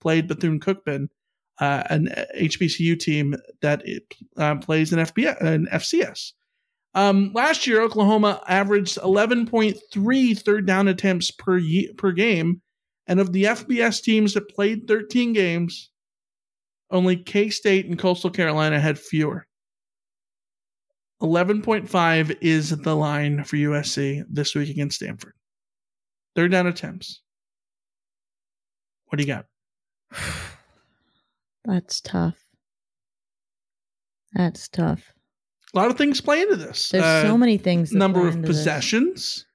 [0.00, 1.08] played Bethune Cookman,
[1.60, 4.02] uh, an HBCU team that it,
[4.36, 6.32] uh, plays in FBS an FCS.
[6.94, 11.60] Um, last year, Oklahoma averaged 11.3 third down attempts per
[11.96, 12.62] per game,
[13.06, 15.90] and of the FBS teams that played 13 games,
[16.90, 19.46] only K State and Coastal Carolina had fewer.
[21.22, 25.32] 11.5 is the line for USC this week against Stanford.
[26.34, 27.22] Third down attempts.
[29.06, 29.46] What do you got?
[31.64, 32.36] That's tough.
[34.34, 35.12] That's tough.
[35.74, 36.90] A lot of things play into this.
[36.90, 37.90] There's Uh, so many things.
[37.90, 39.46] that number of possessions.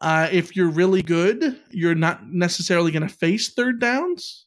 [0.00, 4.45] Uh, if you're really good, you're not necessarily going to face third downs.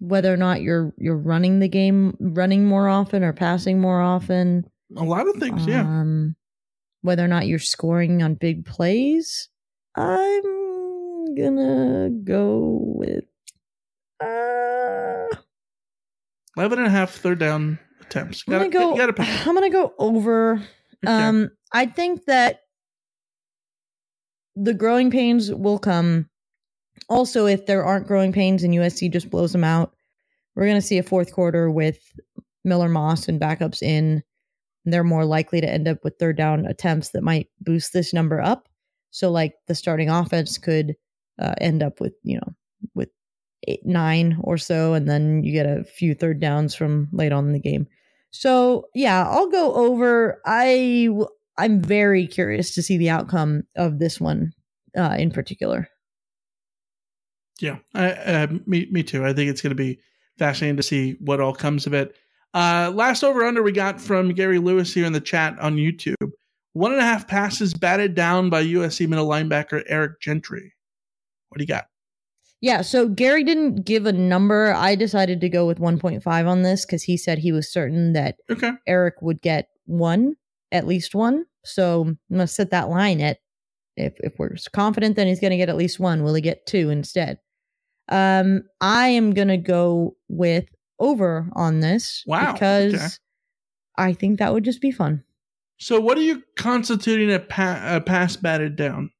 [0.00, 4.64] Whether or not you're you're running the game, running more often or passing more often.
[4.96, 5.82] A lot of things, yeah.
[5.82, 6.34] Um,
[7.02, 9.48] whether or not you're scoring on big plays.
[9.94, 13.24] I'm gonna go with.
[14.22, 15.26] Uh,
[16.56, 18.44] 11 and a half third down attempts.
[18.46, 18.96] I'm gonna go.
[18.96, 19.14] gotta.
[19.46, 20.62] I'm gonna go over.
[21.04, 21.12] Okay.
[21.12, 22.62] Um, I think that
[24.56, 26.29] the growing pains will come.
[27.10, 29.92] Also, if there aren't growing pains and USC just blows them out,
[30.54, 31.98] we're gonna see a fourth quarter with
[32.64, 34.22] Miller Moss and backups in.
[34.86, 38.40] They're more likely to end up with third down attempts that might boost this number
[38.40, 38.68] up.
[39.10, 40.94] So, like the starting offense could
[41.38, 42.54] uh, end up with you know
[42.94, 43.10] with
[43.66, 47.46] eight, nine or so, and then you get a few third downs from late on
[47.46, 47.86] in the game.
[48.30, 50.40] So yeah, I'll go over.
[50.46, 51.08] I,
[51.58, 54.52] I'm very curious to see the outcome of this one
[54.96, 55.88] uh, in particular.
[57.60, 59.24] Yeah, I, uh, me, me too.
[59.24, 60.00] I think it's going to be
[60.38, 62.16] fascinating to see what all comes of it.
[62.54, 66.32] Uh, last over under we got from Gary Lewis here in the chat on YouTube.
[66.72, 70.72] One and a half passes batted down by USC middle linebacker Eric Gentry.
[71.48, 71.86] What do you got?
[72.60, 74.74] Yeah, so Gary didn't give a number.
[74.74, 78.36] I decided to go with 1.5 on this because he said he was certain that
[78.50, 78.72] Okay.
[78.86, 80.36] Eric would get one,
[80.70, 81.46] at least one.
[81.64, 83.38] So I'm gonna set that line at
[83.96, 86.90] if if we're confident that he's gonna get at least one, will he get two
[86.90, 87.38] instead?
[88.10, 90.66] Um, I am gonna go with
[90.98, 93.06] over on this Wow, because okay.
[93.96, 95.24] I think that would just be fun.
[95.78, 99.10] So, what are you constituting a, pa- a pass batted down?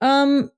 [0.00, 0.50] Um,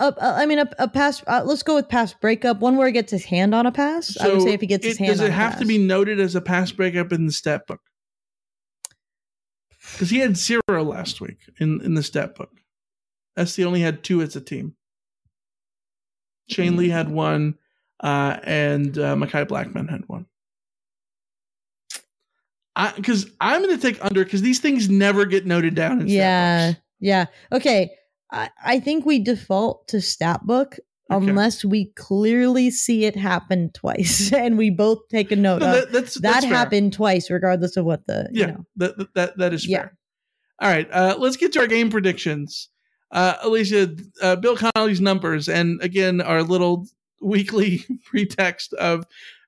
[0.00, 1.22] a- I mean, a, a pass.
[1.26, 2.60] Uh, let's go with pass breakup.
[2.60, 4.16] One where he gets his hand on a pass.
[4.20, 5.12] I would say if he gets his hand.
[5.12, 7.80] does it have to be noted as a pass breakup in the stat book?
[9.92, 12.50] Because he had zero last week in, in the stat book.
[13.42, 14.74] SC only had two as a team.
[16.48, 17.54] Shane Lee had one,
[18.00, 20.26] uh, and uh, Mekhi Blackmon had one.
[22.96, 26.00] Because I'm going to take under because these things never get noted down.
[26.02, 26.80] In Yeah, books.
[27.00, 27.26] yeah.
[27.50, 27.90] Okay,
[28.30, 30.76] I, I think we default to stat book
[31.10, 31.26] Okay.
[31.26, 35.60] unless we clearly see it happen twice, and we both take a note.
[35.60, 36.54] No, of, that- that's- that that's fair.
[36.54, 38.64] happened twice, regardless of what the Yeah, you know.
[38.76, 39.78] that, that- that is Yeah.
[39.78, 39.96] fair.
[40.60, 42.68] All right, uh, let's get to our game predictions.
[43.10, 46.86] Uh, Alicia, uh, Bill Connolly's numbers, and again, our little
[47.20, 49.06] weekly pretext of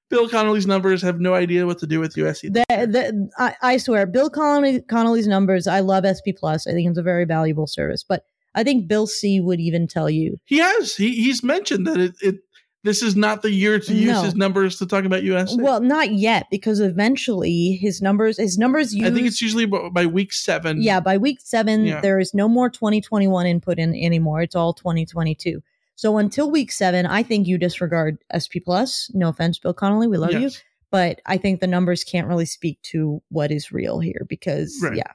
[0.09, 2.53] Bill Connolly's numbers have no idea what to do with USC.
[2.53, 5.67] The, the, I, I swear, Bill Connolly, Connolly's numbers.
[5.67, 6.67] I love SP Plus.
[6.67, 10.11] I think it's a very valuable service, but I think Bill C would even tell
[10.11, 12.37] you he has he he's mentioned that it, it
[12.83, 14.23] this is not the year to use No.
[14.23, 15.61] his numbers to talk about USC.
[15.61, 18.95] Well, not yet, because eventually his numbers, his numbers.
[18.95, 20.83] Used, I think it's usually by week seven.
[20.83, 21.01] yeah.
[21.01, 22.01] By week seven, Yeah.
[22.01, 24.41] there is no more 2021 input in anymore.
[24.43, 25.63] It's all 2022.
[25.97, 29.11] So until week seven, I think you disregard SP Plus.
[29.13, 30.51] No offense, Bill Connolly, we love you,
[30.91, 34.97] but I think the numbers can't really speak to what is real here because Right.
[34.97, 35.13] yeah,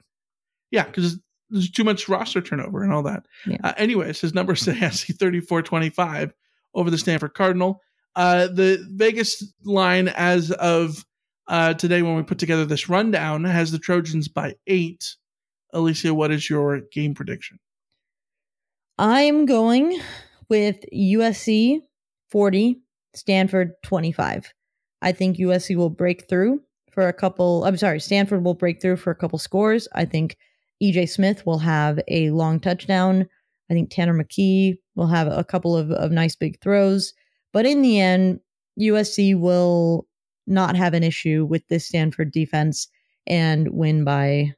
[0.70, 1.18] Yeah, because
[1.50, 3.26] there's too much roster turnover and all that.
[3.48, 3.58] Yeah.
[3.64, 6.34] Uh, anyways, his numbers say SC 34 25
[6.76, 7.82] over the Stanford Cardinal.
[8.16, 11.04] Uh, the Vegas line as of
[11.48, 15.16] uh, today, when we put together this rundown, has the Trojans by eight.
[15.74, 17.60] Alicia, what is your game prediction?
[18.98, 20.00] I'm going
[20.50, 21.82] with USC
[22.32, 22.80] 40,
[23.14, 24.54] Stanford 25.
[25.02, 26.62] I think USC will break through
[26.92, 27.66] for a couple.
[27.66, 29.88] I'm sorry, Stanford will break through for a couple scores.
[29.94, 30.38] I think
[30.82, 33.28] EJ Smith will have a long touchdown.
[33.70, 37.14] I think Tanner McKee will have a couple of, of nice big throws.
[37.52, 38.40] But in the end,
[38.80, 40.08] USC will
[40.48, 42.88] not have an issue with this Stanford defense
[43.26, 44.54] and win by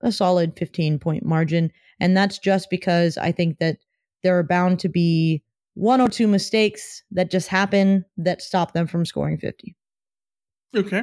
[0.00, 1.70] a solid 15 point margin.
[2.00, 3.78] And that's just because I think that
[4.22, 5.42] there are bound to be
[5.74, 9.76] one or two mistakes that just happen that stop them from scoring 50.
[10.76, 11.02] Okay.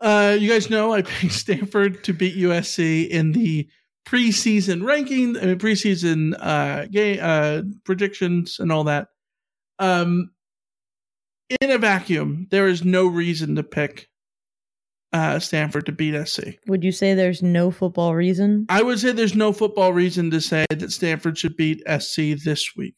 [0.00, 3.68] Uh, you guys know I picked Stanford to beat USC in the
[4.06, 5.36] preseason ranking.
[5.36, 9.08] I mean preseason uh game uh predictions and all that.
[9.78, 10.30] Um,
[11.60, 14.08] in a vacuum, there is no reason to pick
[15.12, 16.58] uh Stanford to beat SC.
[16.66, 18.66] Would you say there's no football reason?
[18.68, 22.76] I would say there's no football reason to say that Stanford should beat SC this
[22.76, 22.96] week.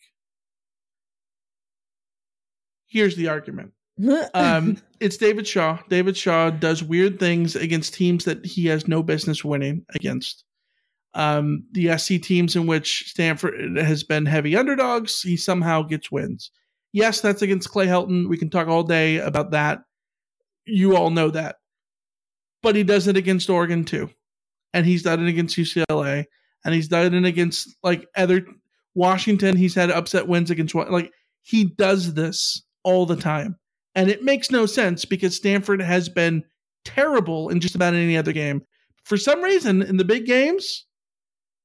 [2.87, 3.73] Here's the argument.
[4.35, 5.79] um, it's David Shaw.
[5.89, 10.45] David Shaw does weird things against teams that he has no business winning against.
[11.15, 16.51] Um, the SC teams in which Stanford has been heavy underdogs, he somehow gets wins.
[16.93, 18.29] Yes, that's against Clay Helton.
[18.29, 19.83] We can talk all day about that.
[20.65, 21.57] You all know that.
[22.63, 24.11] But he does it against Oregon too.
[24.73, 26.25] And he's done it against UCLA.
[26.65, 28.47] And he's done it against like other
[28.95, 29.57] Washington.
[29.57, 31.11] He's had upset wins against like
[31.43, 33.57] he does this all the time.
[33.95, 36.45] And it makes no sense because Stanford has been
[36.85, 38.63] terrible in just about any other game.
[39.05, 40.87] For some reason, in the big games,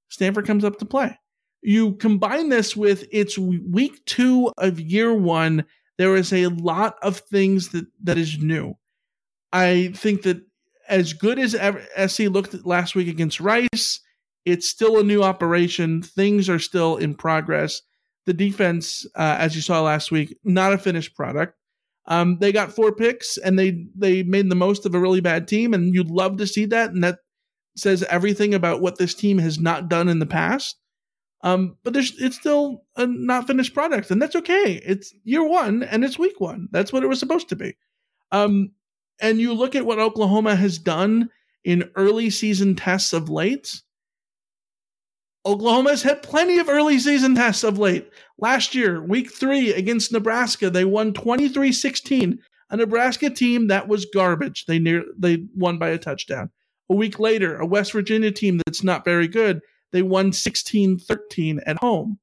[0.09, 1.17] Stanford comes up to play.
[1.61, 5.65] You combine this with it's week two of year one.
[5.97, 8.75] There is a lot of things that that is new.
[9.51, 10.41] I think that
[10.87, 11.55] as good as
[12.11, 13.99] SC looked last week against Rice,
[14.45, 16.01] it's still a new operation.
[16.01, 17.81] Things are still in progress.
[18.25, 21.55] The defense, uh, as you saw last week, not a finished product.
[22.07, 25.47] Um, they got four picks and they they made the most of a really bad
[25.47, 26.91] team, and you'd love to see that.
[26.91, 27.19] And that
[27.77, 30.77] says everything about what this team has not done in the past.
[31.41, 34.81] Um, but there's it's still a not finished product, and that's okay.
[34.83, 36.67] It's year one and it's week one.
[36.71, 37.75] That's what it was supposed to be.
[38.31, 38.71] Um,
[39.21, 41.29] and you look at what Oklahoma has done
[41.63, 43.81] in early season tests of late.
[45.45, 48.09] Oklahoma's had plenty of early season tests of late.
[48.37, 52.39] Last year, week three against Nebraska, they won 23 16.
[52.69, 54.65] A Nebraska team that was garbage.
[54.65, 56.49] They near they won by a touchdown.
[56.89, 59.61] A week later, a West Virginia team that's not very good,
[59.91, 62.19] they won 16 13 at home.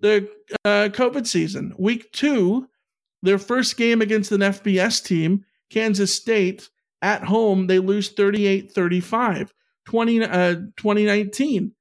[0.00, 0.28] The
[0.64, 2.66] uh, COVID season, week two,
[3.22, 6.68] their first game against an FBS team, Kansas State,
[7.02, 9.52] at home, they lose 38 35.
[9.86, 11.72] 20, uh, 2019.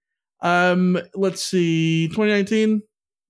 [0.42, 2.82] Um, let's see, 2019,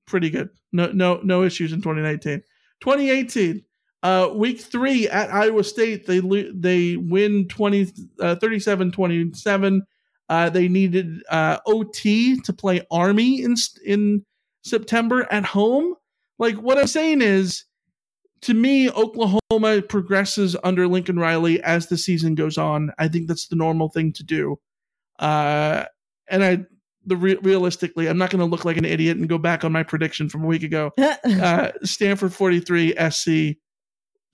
[0.08, 0.50] pretty good.
[0.72, 2.42] No, no, no issues in 2019.
[2.82, 3.64] 2018,
[4.02, 6.22] uh, week three at Iowa State, they
[6.54, 7.88] they win 20,
[8.22, 9.86] uh, 37 27.
[10.30, 14.24] Uh, they needed uh, OT to play Army in in
[14.64, 15.96] September at home.
[16.38, 17.66] Like what I'm saying is,
[18.42, 22.92] to me, Oklahoma progresses under Lincoln Riley as the season goes on.
[22.98, 24.58] I think that's the normal thing to do.
[25.18, 25.84] Uh,
[26.30, 26.60] and I,
[27.06, 29.74] the re- realistically, I'm not going to look like an idiot and go back on
[29.74, 30.92] my prediction from a week ago.
[31.00, 33.58] uh, Stanford 43, SC.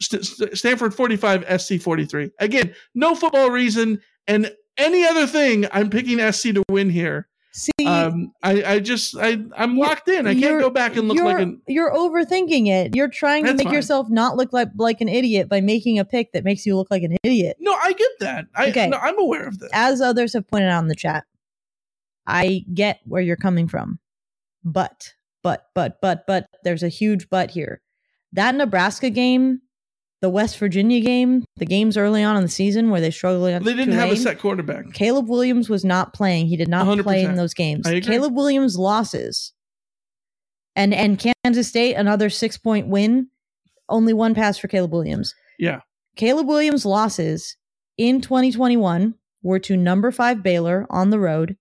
[0.02, 2.32] St- Stanford 45, SC 43.
[2.40, 5.66] Again, no football reason and any other thing.
[5.72, 7.28] I'm picking SC to win here.
[7.54, 10.28] See, um, I, I just, I, I'm locked in.
[10.28, 11.62] I can't go back and look like an.
[11.70, 12.94] You're overthinking it.
[12.94, 13.74] You're trying to make fine.
[13.74, 16.92] yourself not look like like an idiot by making a pick that makes you look
[16.92, 17.56] like an idiot.
[17.62, 18.48] No, I get that.
[18.56, 18.90] I, Okay.
[18.90, 19.70] no, I'm aware of this.
[19.72, 21.24] As others have pointed out in the chat,
[22.28, 24.00] I get where you're coming from,
[24.66, 27.82] but, but, but, but, but, there's a huge but here.
[28.34, 29.62] That Nebraska game,
[30.22, 33.66] the West Virginia game, the games early on in the season where they struggled against
[33.66, 34.94] They didn't have a set quarterback.
[34.94, 36.48] Caleb Williams was not playing.
[36.48, 37.86] He did not play in those games.
[38.04, 39.54] Caleb Williams losses.
[40.76, 43.28] And and Kansas State another 6-point win.
[43.88, 45.34] Only one pass for Caleb Williams.
[45.60, 45.82] Yeah.
[46.16, 47.56] Caleb Williams losses
[47.98, 51.56] in 2021 were to number 5 Baylor on the road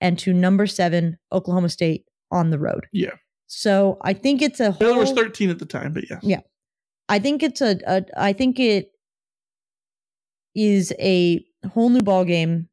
[0.00, 2.86] and to number 7 Oklahoma State on the road.
[2.92, 3.14] Yeah.
[3.46, 6.20] So I think it's a Baylor was 13 at the time, but yes.
[6.22, 6.40] yeah.
[7.08, 8.92] I think it's a, a I think it
[10.54, 12.68] is a whole new ball game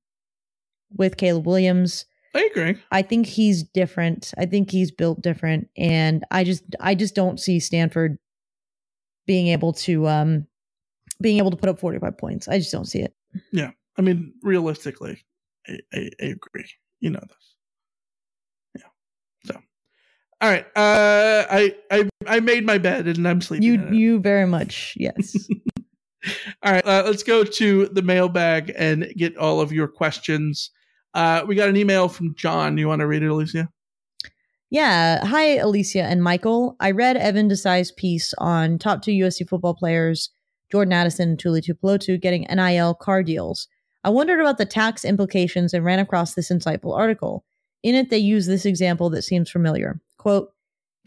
[0.95, 2.05] with Caleb Williams.
[2.33, 2.77] I agree.
[2.91, 4.33] I think he's different.
[4.37, 8.17] I think he's built different and I just I just don't see Stanford
[9.27, 10.47] being able to um
[11.21, 12.47] being able to put up 45 points.
[12.47, 13.13] I just don't see it.
[13.51, 13.71] Yeah.
[13.97, 15.23] I mean, realistically,
[15.67, 16.69] I, I, I agree.
[16.99, 17.50] You know this.
[20.41, 20.65] All right.
[20.75, 23.63] Uh, I I I made my bed and I'm sleeping.
[23.63, 25.35] You you very much yes.
[26.63, 26.85] All right.
[26.85, 30.71] Uh, let's go to the mailbag and get all of your questions.
[31.13, 32.77] Uh, we got an email from John.
[32.77, 33.69] You want to read it, Alicia?
[34.69, 35.25] Yeah.
[35.25, 36.75] Hi, Alicia and Michael.
[36.79, 40.29] I read Evan Desai's piece on top two USC football players,
[40.71, 43.67] Jordan Addison and Tuli Tuipulotu, getting NIL car deals.
[44.03, 47.43] I wondered about the tax implications and ran across this insightful article.
[47.83, 49.99] In it, they use this example that seems familiar.
[50.21, 50.53] Quote,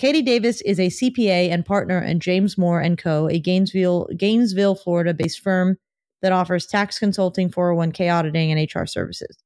[0.01, 4.75] Katie Davis is a CPA and partner in James Moore and Co., a Gainesville, Gainesville,
[4.75, 5.77] Florida-based firm
[6.21, 9.37] that offers tax consulting, 401k auditing, and HR services.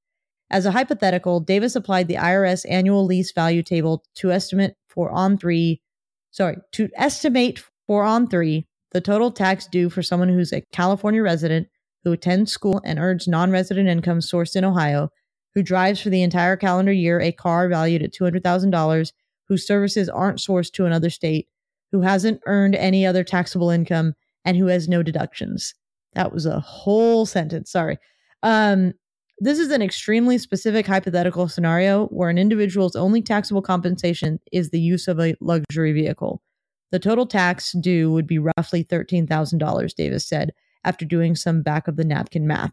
[0.49, 5.37] As a hypothetical, Davis applied the IRS annual lease value table to estimate for on
[5.37, 5.83] three,
[6.31, 11.23] sorry, to estimate for on three the total tax due for someone who's a California
[11.23, 11.69] resident
[12.05, 15.11] who attends school and earns non-resident income sourced in Ohio,
[15.55, 19.12] who drives for the entire calendar year a car valued at two hundred thousand dollars,
[19.49, 21.49] whose services aren't sourced to another state,
[21.92, 25.74] who hasn't earned any other taxable income, and who has no deductions.
[26.14, 27.70] That was a whole sentence.
[27.70, 27.99] Sorry.
[28.42, 28.94] Um,
[29.40, 34.80] This is an extremely specific hypothetical scenario where an individual's only taxable compensation is the
[34.80, 36.42] use of a luxury vehicle.
[36.90, 40.53] The total tax due would be roughly $13,000, Davis said,
[40.84, 42.72] after doing some back of the napkin math.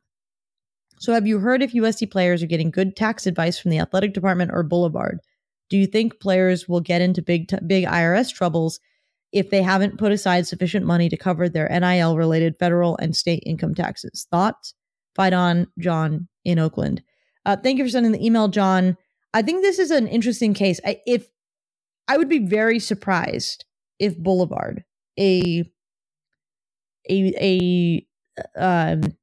[1.00, 4.14] So, have you heard if USC players are getting good tax advice from the athletic
[4.14, 5.20] department or Boulevard?
[5.70, 8.80] Do you think players will get into big, t- big IRS troubles
[9.32, 13.44] if they haven't put aside sufficient money to cover their NIL related federal and state
[13.46, 14.28] income taxes?
[14.30, 14.74] Thoughts?
[15.16, 17.02] Fight on, John in Oakland.
[17.46, 18.98] Uh, thank you for sending the email, John.
[19.34, 20.80] I think this is an interesting case.
[20.86, 21.28] I, if
[22.08, 23.66] I would be very surprised
[24.00, 24.84] if Boulevard,
[25.20, 25.64] a
[27.10, 28.06] a
[28.58, 29.16] a um,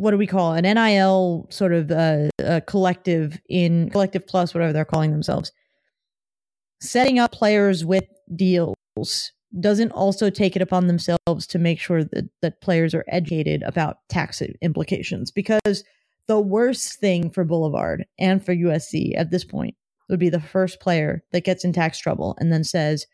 [0.00, 4.72] what do we call an NIL sort of uh, a collective in collective plus whatever
[4.72, 5.52] they're calling themselves,
[6.80, 8.74] setting up players with deals
[9.60, 13.98] doesn't also take it upon themselves to make sure that, that players are educated about
[14.08, 15.84] tax implications because
[16.28, 19.74] the worst thing for Boulevard and for USC at this point
[20.08, 23.06] would be the first player that gets in tax trouble and then says,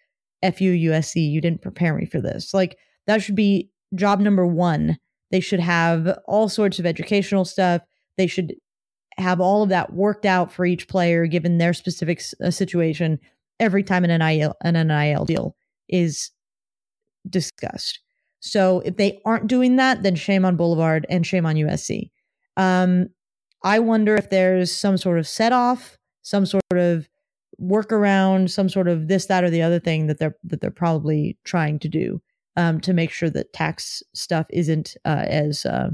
[0.42, 2.54] F you, USC, you didn't prepare me for this.
[2.54, 2.76] Like,
[3.08, 4.98] that should be job number one.
[5.30, 7.82] They should have all sorts of educational stuff.
[8.16, 8.54] They should
[9.18, 13.18] have all of that worked out for each player given their specific uh, situation
[13.58, 15.56] every time an NIL, an NIL deal
[15.88, 16.30] is
[17.28, 18.00] discussed.
[18.40, 22.10] So if they aren't doing that, then shame on Boulevard and shame on USC.
[22.56, 23.08] Um,
[23.62, 27.08] I wonder if there's some sort of set off, some sort of
[27.60, 31.38] workaround, some sort of this, that, or the other thing that they're that they're probably
[31.44, 32.20] trying to do
[32.56, 35.90] um, to make sure that tax stuff isn't uh, as uh,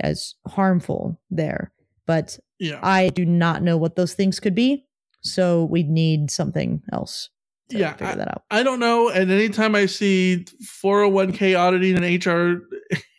[0.00, 1.72] as harmful there.
[2.06, 2.80] But yeah.
[2.82, 4.86] I do not know what those things could be,
[5.20, 7.30] so we'd need something else
[7.70, 8.42] yeah, figure I, that out.
[8.50, 9.08] I don't know.
[9.10, 10.46] And anytime I see
[10.82, 12.64] 401k auditing and HR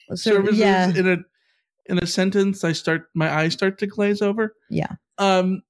[0.16, 0.90] so, services yeah.
[0.90, 1.18] in a
[1.86, 4.56] in a sentence, I start my eyes start to glaze over.
[4.70, 4.94] Yeah.
[5.18, 5.62] Um,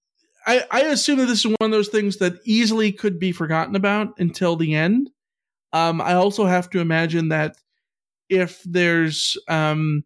[0.46, 3.76] I I assume that this is one of those things that easily could be forgotten
[3.76, 5.10] about until the end.
[5.74, 7.56] Um, I also have to imagine that
[8.30, 10.04] if there's um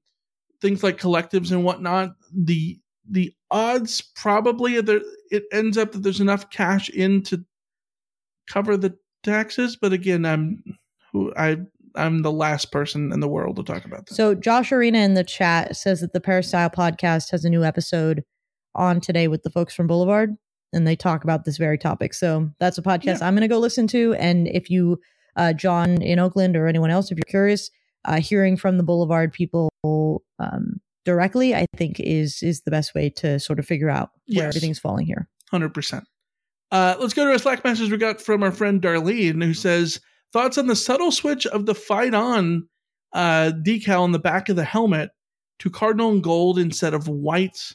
[0.61, 6.21] things like collectives and whatnot, the the odds probably there it ends up that there's
[6.21, 7.43] enough cash in to
[8.47, 10.63] cover the taxes, but again, I'm
[11.11, 11.57] who I
[11.95, 14.15] I'm the last person in the world to talk about that.
[14.15, 18.23] So Josh Arena in the chat says that the Peristyle podcast has a new episode
[18.75, 20.31] on today with the folks from Boulevard,
[20.73, 22.13] and they talk about this very topic.
[22.13, 23.27] So that's a podcast yeah.
[23.27, 24.15] I'm going to go listen to.
[24.15, 24.99] And if you,
[25.35, 27.69] uh, John in Oakland or anyone else, if you're curious,
[28.05, 29.71] uh, hearing from the Boulevard people
[30.39, 34.45] um, directly, I think is is the best way to sort of figure out where
[34.45, 34.55] yes.
[34.55, 35.27] everything's falling here.
[35.51, 36.05] Hundred percent.
[36.71, 39.99] Uh, let's go to a Slack message we got from our friend Darlene, who says
[40.31, 42.67] thoughts on the subtle switch of the fight on
[43.13, 45.11] uh, decal on the back of the helmet
[45.59, 47.73] to cardinal and gold instead of white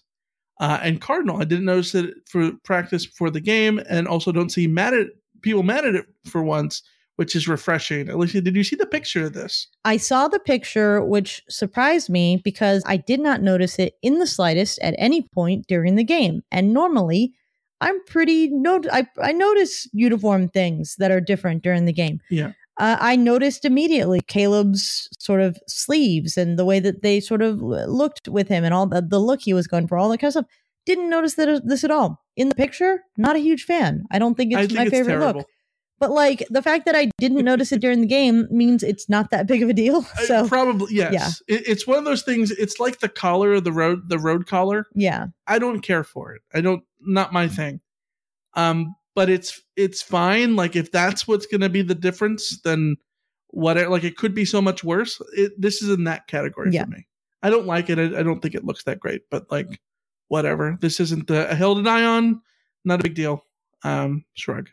[0.61, 1.41] uh, and cardinal.
[1.41, 5.07] I didn't notice it for practice before the game, and also don't see mad at
[5.43, 6.83] people mad at it for once,
[7.19, 8.09] which is refreshing.
[8.09, 9.67] Alicia, did you see the picture of this?
[9.85, 14.27] I saw the picture, which surprised me because I did not notice it in the
[14.27, 16.43] slightest at any point during the game.
[16.53, 17.33] And normally,
[17.81, 22.21] I'm pretty no I I notice uniform things that are different during the game.
[22.31, 22.53] Yeah.
[22.77, 27.61] Uh, I noticed immediately Caleb's sort of sleeves and the way that they sort of
[27.61, 30.29] looked with him and all the, the look he was going for, all that kind
[30.29, 30.47] of stuff.
[30.87, 33.03] Didn't notice that uh, this at all in the picture.
[33.17, 34.05] Not a huge fan.
[34.13, 35.41] I don't think it's think my it's favorite terrible.
[35.41, 35.49] look.
[36.01, 39.31] But like the fact that I didn't notice it during the game means it's not
[39.31, 40.07] that big of a deal.
[40.27, 41.57] So probably yes, yeah.
[41.57, 42.51] It, it's one of those things.
[42.51, 44.87] It's like the collar of the road, the road collar.
[44.95, 46.43] Yeah, I don't care for it.
[46.53, 46.83] I don't.
[47.01, 47.81] Not my thing.
[48.55, 50.55] Um, but it's it's fine.
[50.55, 52.97] Like if that's what's going to be the difference, then
[53.49, 53.91] whatever.
[53.91, 55.21] Like it could be so much worse.
[55.33, 56.85] It, this is in that category yeah.
[56.85, 57.07] for me.
[57.43, 57.99] I don't like it.
[57.99, 59.23] I, I, don't think it looks that great.
[59.31, 59.81] But like
[60.29, 60.79] whatever.
[60.81, 62.43] This isn't a hill to die on.
[62.85, 63.45] Not a big deal.
[63.83, 64.69] Um, shrug.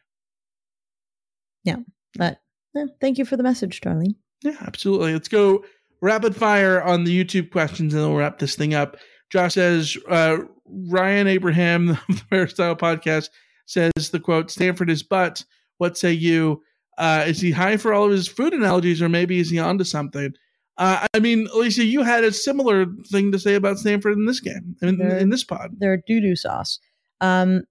[1.66, 1.78] Yeah,
[2.18, 2.40] but
[2.78, 4.16] eh, thank you for the message, Darlene.
[4.44, 5.12] Yeah, absolutely.
[5.14, 5.66] Let's go
[6.02, 8.98] rapid fire on the YouTube questions, and then we'll wrap this thing up.
[9.30, 13.30] Josh says, uh, Ryan Abraham, the Peristyle Podcast,
[13.66, 15.44] says the quote, Stanford is but,
[15.78, 16.62] what say you?
[16.98, 19.84] Uh, is he high for all of his food analogies, or maybe is he onto
[19.84, 20.34] something?
[20.78, 24.40] Uh, I mean, Alicia, you had a similar thing to say about Stanford in this
[24.40, 25.72] game, in, in this pod.
[25.78, 26.80] They're doo doo sauce.
[27.22, 27.64] Um,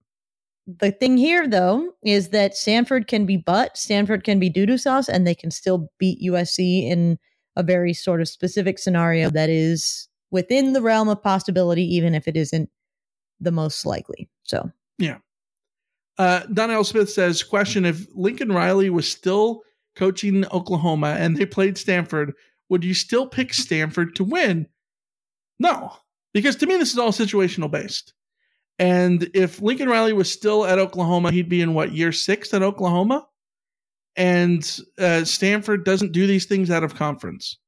[0.66, 4.78] the thing here, though, is that Stanford can be butt, Stanford can be doo doo
[4.78, 7.18] sauce, and they can still beat USC in
[7.56, 12.26] a very sort of specific scenario that is within the realm of possibility, even if
[12.26, 12.70] it isn't
[13.40, 14.28] the most likely.
[14.42, 15.18] So, yeah.
[16.18, 19.62] Uh, Donnell Smith says, question if Lincoln Riley was still
[19.96, 22.32] coaching Oklahoma and they played Stanford,
[22.68, 24.66] would you still pick Stanford to win?
[25.58, 25.92] No,
[26.32, 28.14] because to me this is all situational based.
[28.78, 32.62] And if Lincoln Riley was still at Oklahoma, he'd be in what year six at
[32.62, 33.26] Oklahoma,
[34.16, 37.59] and uh, Stanford doesn't do these things out of conference.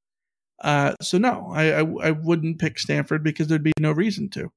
[0.63, 4.51] Uh, so no, I, I, I wouldn't pick Stanford because there'd be no reason to.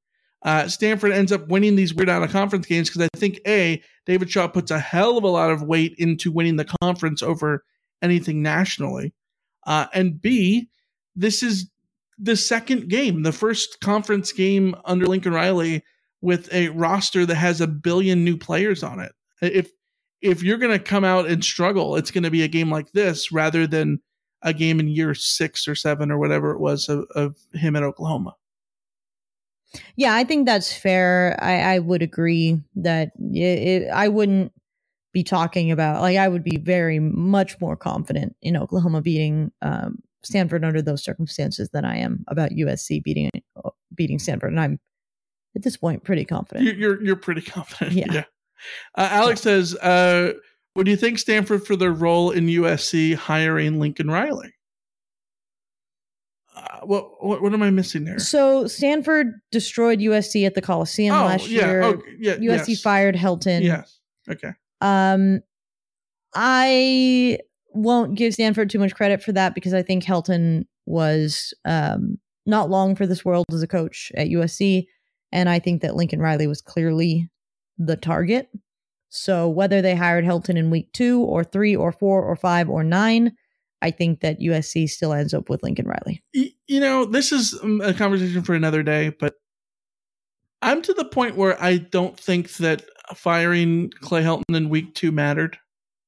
[0.43, 3.81] Uh, Stanford ends up winning these weird out of conference games because I think a
[4.05, 7.65] David Shaw puts a hell of a lot of weight into winning the conference over
[8.01, 9.13] anything nationally,
[9.67, 10.69] uh, and b
[11.15, 11.69] this is
[12.17, 15.83] the second game, the first conference game under Lincoln Riley
[16.21, 19.13] with a roster that has a billion new players on it.
[19.41, 19.71] If
[20.21, 22.91] if you're going to come out and struggle, it's going to be a game like
[22.91, 24.01] this rather than
[24.41, 27.83] a game in year six or seven or whatever it was of, of him at
[27.83, 28.35] Oklahoma.
[29.95, 31.37] Yeah, I think that's fair.
[31.41, 34.51] I, I would agree that it, it, I wouldn't
[35.13, 39.99] be talking about like I would be very much more confident in Oklahoma beating um,
[40.23, 43.29] Stanford under those circumstances than I am about USC beating
[43.95, 44.79] beating Stanford, and I'm
[45.55, 46.65] at this point pretty confident.
[46.65, 47.93] You're you're, you're pretty confident.
[47.93, 48.05] Yeah.
[48.11, 48.23] yeah.
[48.95, 49.51] Uh, Alex yeah.
[49.51, 50.33] says, uh,
[50.73, 54.53] "What do you think Stanford for their role in USC hiring Lincoln Riley?"
[56.55, 58.19] Uh, what, what what am I missing there?
[58.19, 61.65] So Stanford destroyed USC at the Coliseum oh, last yeah.
[61.65, 61.83] year.
[61.83, 62.81] Oh, yeah, USC yes.
[62.81, 63.63] fired Helton.
[63.63, 63.99] Yes.
[64.29, 64.51] Okay.
[64.81, 65.41] Um,
[66.35, 67.39] I
[67.71, 72.69] won't give Stanford too much credit for that because I think Helton was um not
[72.69, 74.85] long for this world as a coach at USC,
[75.31, 77.29] and I think that Lincoln Riley was clearly
[77.77, 78.49] the target.
[79.09, 82.83] So whether they hired Helton in week two or three or four or five or
[82.83, 83.35] nine,
[83.81, 86.21] I think that USC still ends up with Lincoln Riley.
[86.33, 89.35] You know, this is um, a conversation for another day, but
[90.61, 92.83] I'm to the point where I don't think that
[93.15, 95.57] firing Clay Helton in week two mattered.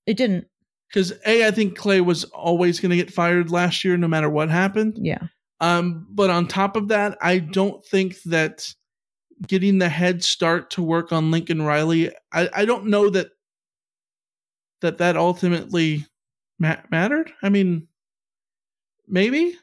[0.05, 0.47] It didn't.
[0.89, 4.29] Because A, I think Clay was always going to get fired last year, no matter
[4.29, 4.99] what happened.
[5.01, 5.27] Yeah.
[5.61, 8.73] Um, but on top of that, I don't think that
[9.47, 13.29] getting the head start to work on Lincoln Riley, I, I don't know that
[14.81, 16.05] that that ultimately
[16.59, 17.31] ma- mattered.
[17.41, 17.87] I mean,
[19.07, 19.55] maybe.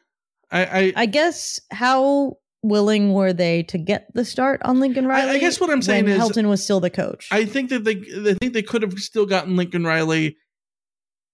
[0.51, 5.31] I, I I guess how willing were they to get the start on Lincoln Riley?
[5.31, 7.29] I, I guess what I'm saying is Helton was still the coach.
[7.31, 7.97] I think that they
[8.31, 10.37] I think they could have still gotten Lincoln Riley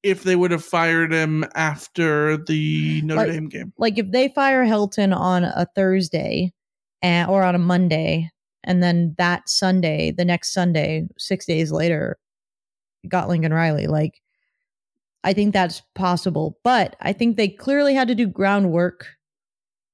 [0.02, 3.72] if they would have fired him after the Notre like, Dame game.
[3.78, 6.52] Like if they fire Helton on a Thursday
[7.00, 8.30] and, or on a Monday,
[8.64, 12.18] and then that Sunday, the next Sunday, six days later,
[13.08, 13.86] got Lincoln Riley.
[13.86, 14.20] Like
[15.24, 19.06] I think that's possible, but I think they clearly had to do groundwork.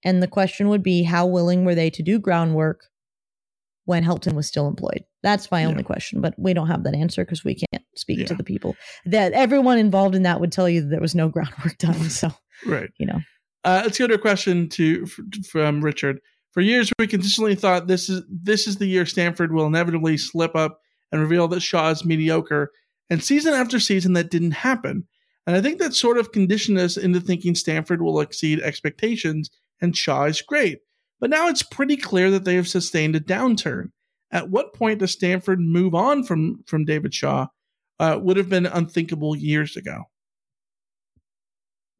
[0.04, 2.86] And the question would be, how willing were they to do groundwork
[3.84, 5.04] when Helton was still employed?
[5.22, 5.68] That's my yeah.
[5.68, 8.26] only question, but we don't have that answer because we can't speak yeah.
[8.26, 8.74] to the people.
[9.04, 12.10] That everyone involved in that would tell you that there was no groundwork done.
[12.10, 12.32] So,
[12.66, 13.20] right, you know.
[13.62, 15.06] Uh, let's go to a question to
[15.50, 16.20] from Richard.
[16.52, 20.56] For years, we consistently thought this is this is the year Stanford will inevitably slip
[20.56, 20.80] up
[21.12, 22.70] and reveal that Shaw is mediocre.
[23.08, 25.06] And season after season, that didn't happen.
[25.46, 29.50] And I think that sort of conditioned us into thinking Stanford will exceed expectations
[29.80, 30.80] and Shaw is great.
[31.20, 33.90] But now it's pretty clear that they have sustained a downturn.
[34.32, 37.46] At what point does Stanford move on from from David Shaw?
[37.98, 40.04] Uh, would have been unthinkable years ago.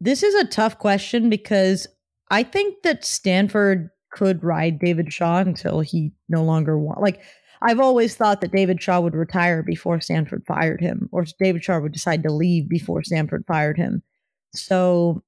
[0.01, 1.87] This is a tough question because
[2.31, 7.01] I think that Stanford could ride David Shaw until he no longer want.
[7.01, 7.21] Like
[7.63, 11.79] I've always thought that David Shaw would retire before Stanford fired him, or David Shaw
[11.81, 14.03] would decide to leave before Stanford fired him.
[14.55, 15.23] So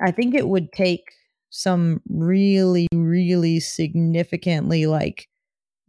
[0.00, 1.04] I think it would take
[1.50, 5.28] some really, really significantly like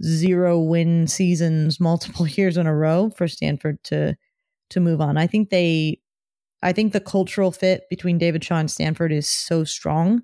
[0.04, 4.16] zero win seasons multiple years in a row for Stanford to
[4.70, 5.18] to move on.
[5.18, 6.00] I think they
[6.62, 10.24] I think the cultural fit between David Shaw and Stanford is so strong.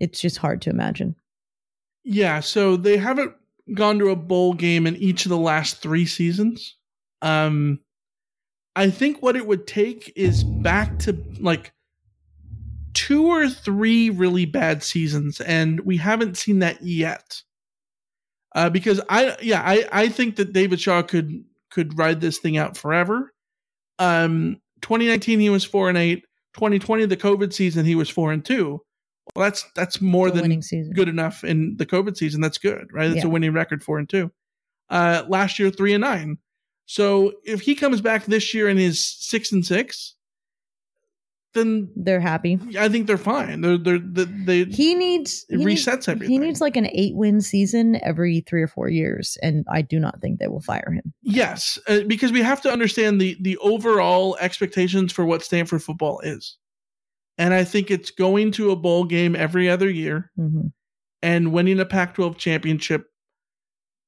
[0.00, 1.14] It's just hard to imagine.
[2.02, 3.34] Yeah, so they haven't
[3.74, 6.76] gone to a bowl game in each of the last 3 seasons.
[7.22, 7.80] Um
[8.76, 11.72] I think what it would take is back to like
[12.94, 17.42] two or three really bad seasons and we haven't seen that yet
[18.54, 22.56] uh, because I yeah I I think that David Shaw could could ride this thing
[22.56, 23.32] out forever.
[23.98, 26.24] Um, 2019 he was four and eight.
[26.54, 28.80] 2020 the COVID season he was four and two.
[29.34, 30.60] Well, that's that's more than
[30.94, 32.40] good enough in the COVID season.
[32.40, 33.08] That's good, right?
[33.08, 33.26] That's yeah.
[33.26, 34.30] a winning record, four and two.
[34.88, 36.38] Uh, last year three and nine.
[36.86, 40.16] So if he comes back this year and is six and six,
[41.54, 42.58] then they're happy.
[42.78, 43.60] I think they're fine.
[43.60, 44.64] They're they're they.
[44.64, 46.32] He needs it he resets needs, everything.
[46.32, 49.98] He needs like an eight win season every three or four years, and I do
[49.98, 51.12] not think they will fire him.
[51.22, 56.20] Yes, uh, because we have to understand the the overall expectations for what Stanford football
[56.20, 56.56] is,
[57.40, 60.30] and I think it's going to a bowl game every other year.
[60.38, 60.68] Mm-hmm.
[61.22, 63.06] and winning a Pac 12 championship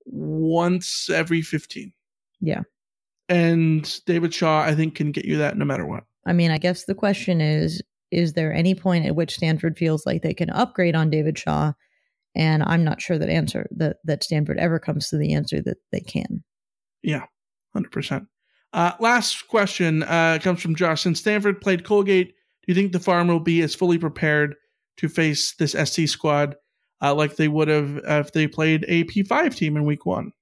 [0.07, 1.93] once every 15.
[2.41, 2.63] Yeah.
[3.29, 6.05] And David Shaw, I think, can get you that no matter what.
[6.27, 10.05] I mean, I guess the question is is there any point at which Stanford feels
[10.05, 11.73] like they can upgrade on David Shaw?
[12.35, 15.79] And I'm not sure that answer that that Stanford ever comes to the answer that
[15.91, 16.43] they can.
[17.03, 17.25] Yeah,
[17.73, 18.27] hundred uh, percent.
[18.75, 21.03] Last question uh, comes from Josh.
[21.03, 24.55] Since Stanford played Colgate, do you think the farm will be as fully prepared
[24.99, 26.55] to face this SC squad
[27.01, 30.33] uh, like they would have if they played a P5 team in Week One?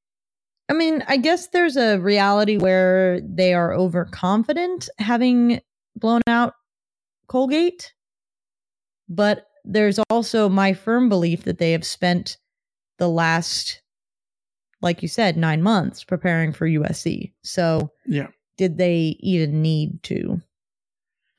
[0.68, 5.60] I mean, I guess there's a reality where they are overconfident having
[5.96, 6.54] blown out
[7.26, 7.92] Colgate,
[9.08, 12.36] but there's also my firm belief that they have spent
[12.98, 13.82] the last,
[14.80, 17.32] like you said, nine months preparing for USC.
[17.42, 20.40] So, yeah, did they even need to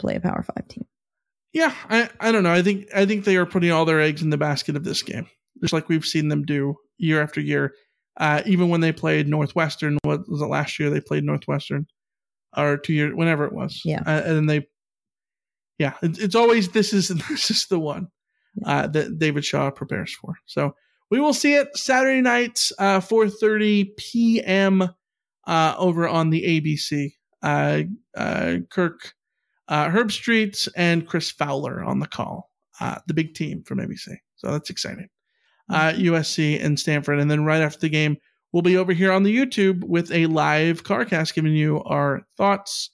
[0.01, 0.85] play a Power Five team?
[1.53, 2.53] Yeah, I, I don't know.
[2.53, 5.03] I think I think they are putting all their eggs in the basket of this
[5.03, 5.27] game,
[5.61, 7.73] just like we've seen them do year after year.
[8.17, 10.89] Uh, even when they played Northwestern, what was it last year?
[10.89, 11.87] They played Northwestern,
[12.55, 13.81] or two years, whenever it was.
[13.83, 14.67] Yeah, uh, and they,
[15.77, 18.07] yeah, it, it's always this is this is the one
[18.65, 20.35] uh, that David Shaw prepares for.
[20.45, 20.75] So
[21.09, 24.89] we will see it Saturday night, uh, 4:30 p.m.
[25.45, 27.13] Uh, over on the ABC.
[27.43, 27.83] Uh,
[28.15, 29.13] uh, Kirk
[29.67, 34.15] uh, Herbstreit and Chris Fowler on the call, uh, the big team from ABC.
[34.35, 35.07] So that's exciting.
[35.69, 37.19] Uh, USC and Stanford.
[37.19, 38.17] And then right after the game,
[38.51, 42.89] we'll be over here on the YouTube with a live CarCast giving you our thoughts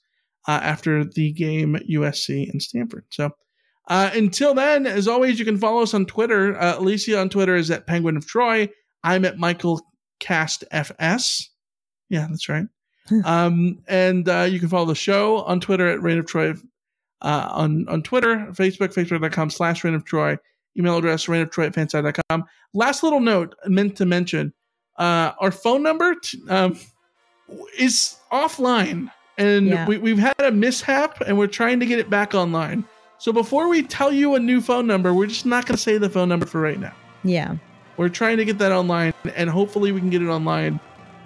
[0.46, 3.04] uh, after the game USC and Stanford.
[3.10, 3.30] So
[3.88, 6.58] uh, until then, as always, you can follow us on Twitter.
[6.60, 8.68] Uh, Alicia on Twitter is at Penguin of Troy.
[9.02, 9.80] I'm at Michael
[10.20, 11.48] Cast FS.
[12.10, 12.66] Yeah, that's right.
[13.24, 16.54] Um, and uh, you can follow the show on Twitter at Reign of Troy.
[17.20, 20.36] Uh, on on Twitter, Facebook, facebook.com slash Reign of Troy.
[20.78, 22.44] Email address, Reign of Troy at fansided.com.
[22.74, 24.52] Last little note meant to mention
[24.98, 26.78] uh, our phone number t- um,
[27.78, 29.10] is offline.
[29.36, 29.86] And Yeah.
[29.86, 32.84] we, we've had a mishap and we're trying to get it back online.
[33.18, 35.98] So before we tell you a new phone number, we're just not going to say
[35.98, 36.94] the phone number for right now.
[37.24, 37.56] Yeah.
[37.96, 40.78] We're trying to get that online, and hopefully we can get it online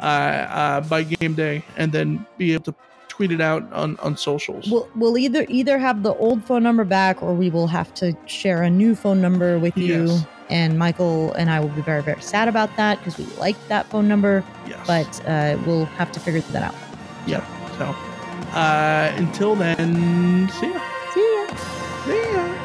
[0.03, 2.75] uh, uh, by game day, and then be able to
[3.09, 4.69] tweet it out on on socials.
[4.71, 8.17] We'll we'll either either have the old phone number back or we will have to
[8.27, 10.07] share a new phone number with you.
[10.07, 10.27] Yes.
[10.51, 13.87] And Michael and I will be very, very sad about that because we like that
[13.87, 14.45] phone number.
[14.69, 14.87] Yes.
[14.87, 16.75] But uh, we'll have to figure that out.
[17.27, 17.41] yeah.
[17.79, 17.87] So
[18.53, 20.81] uh, until then, see ya.
[21.15, 21.57] See ya.
[22.05, 22.62] See ya.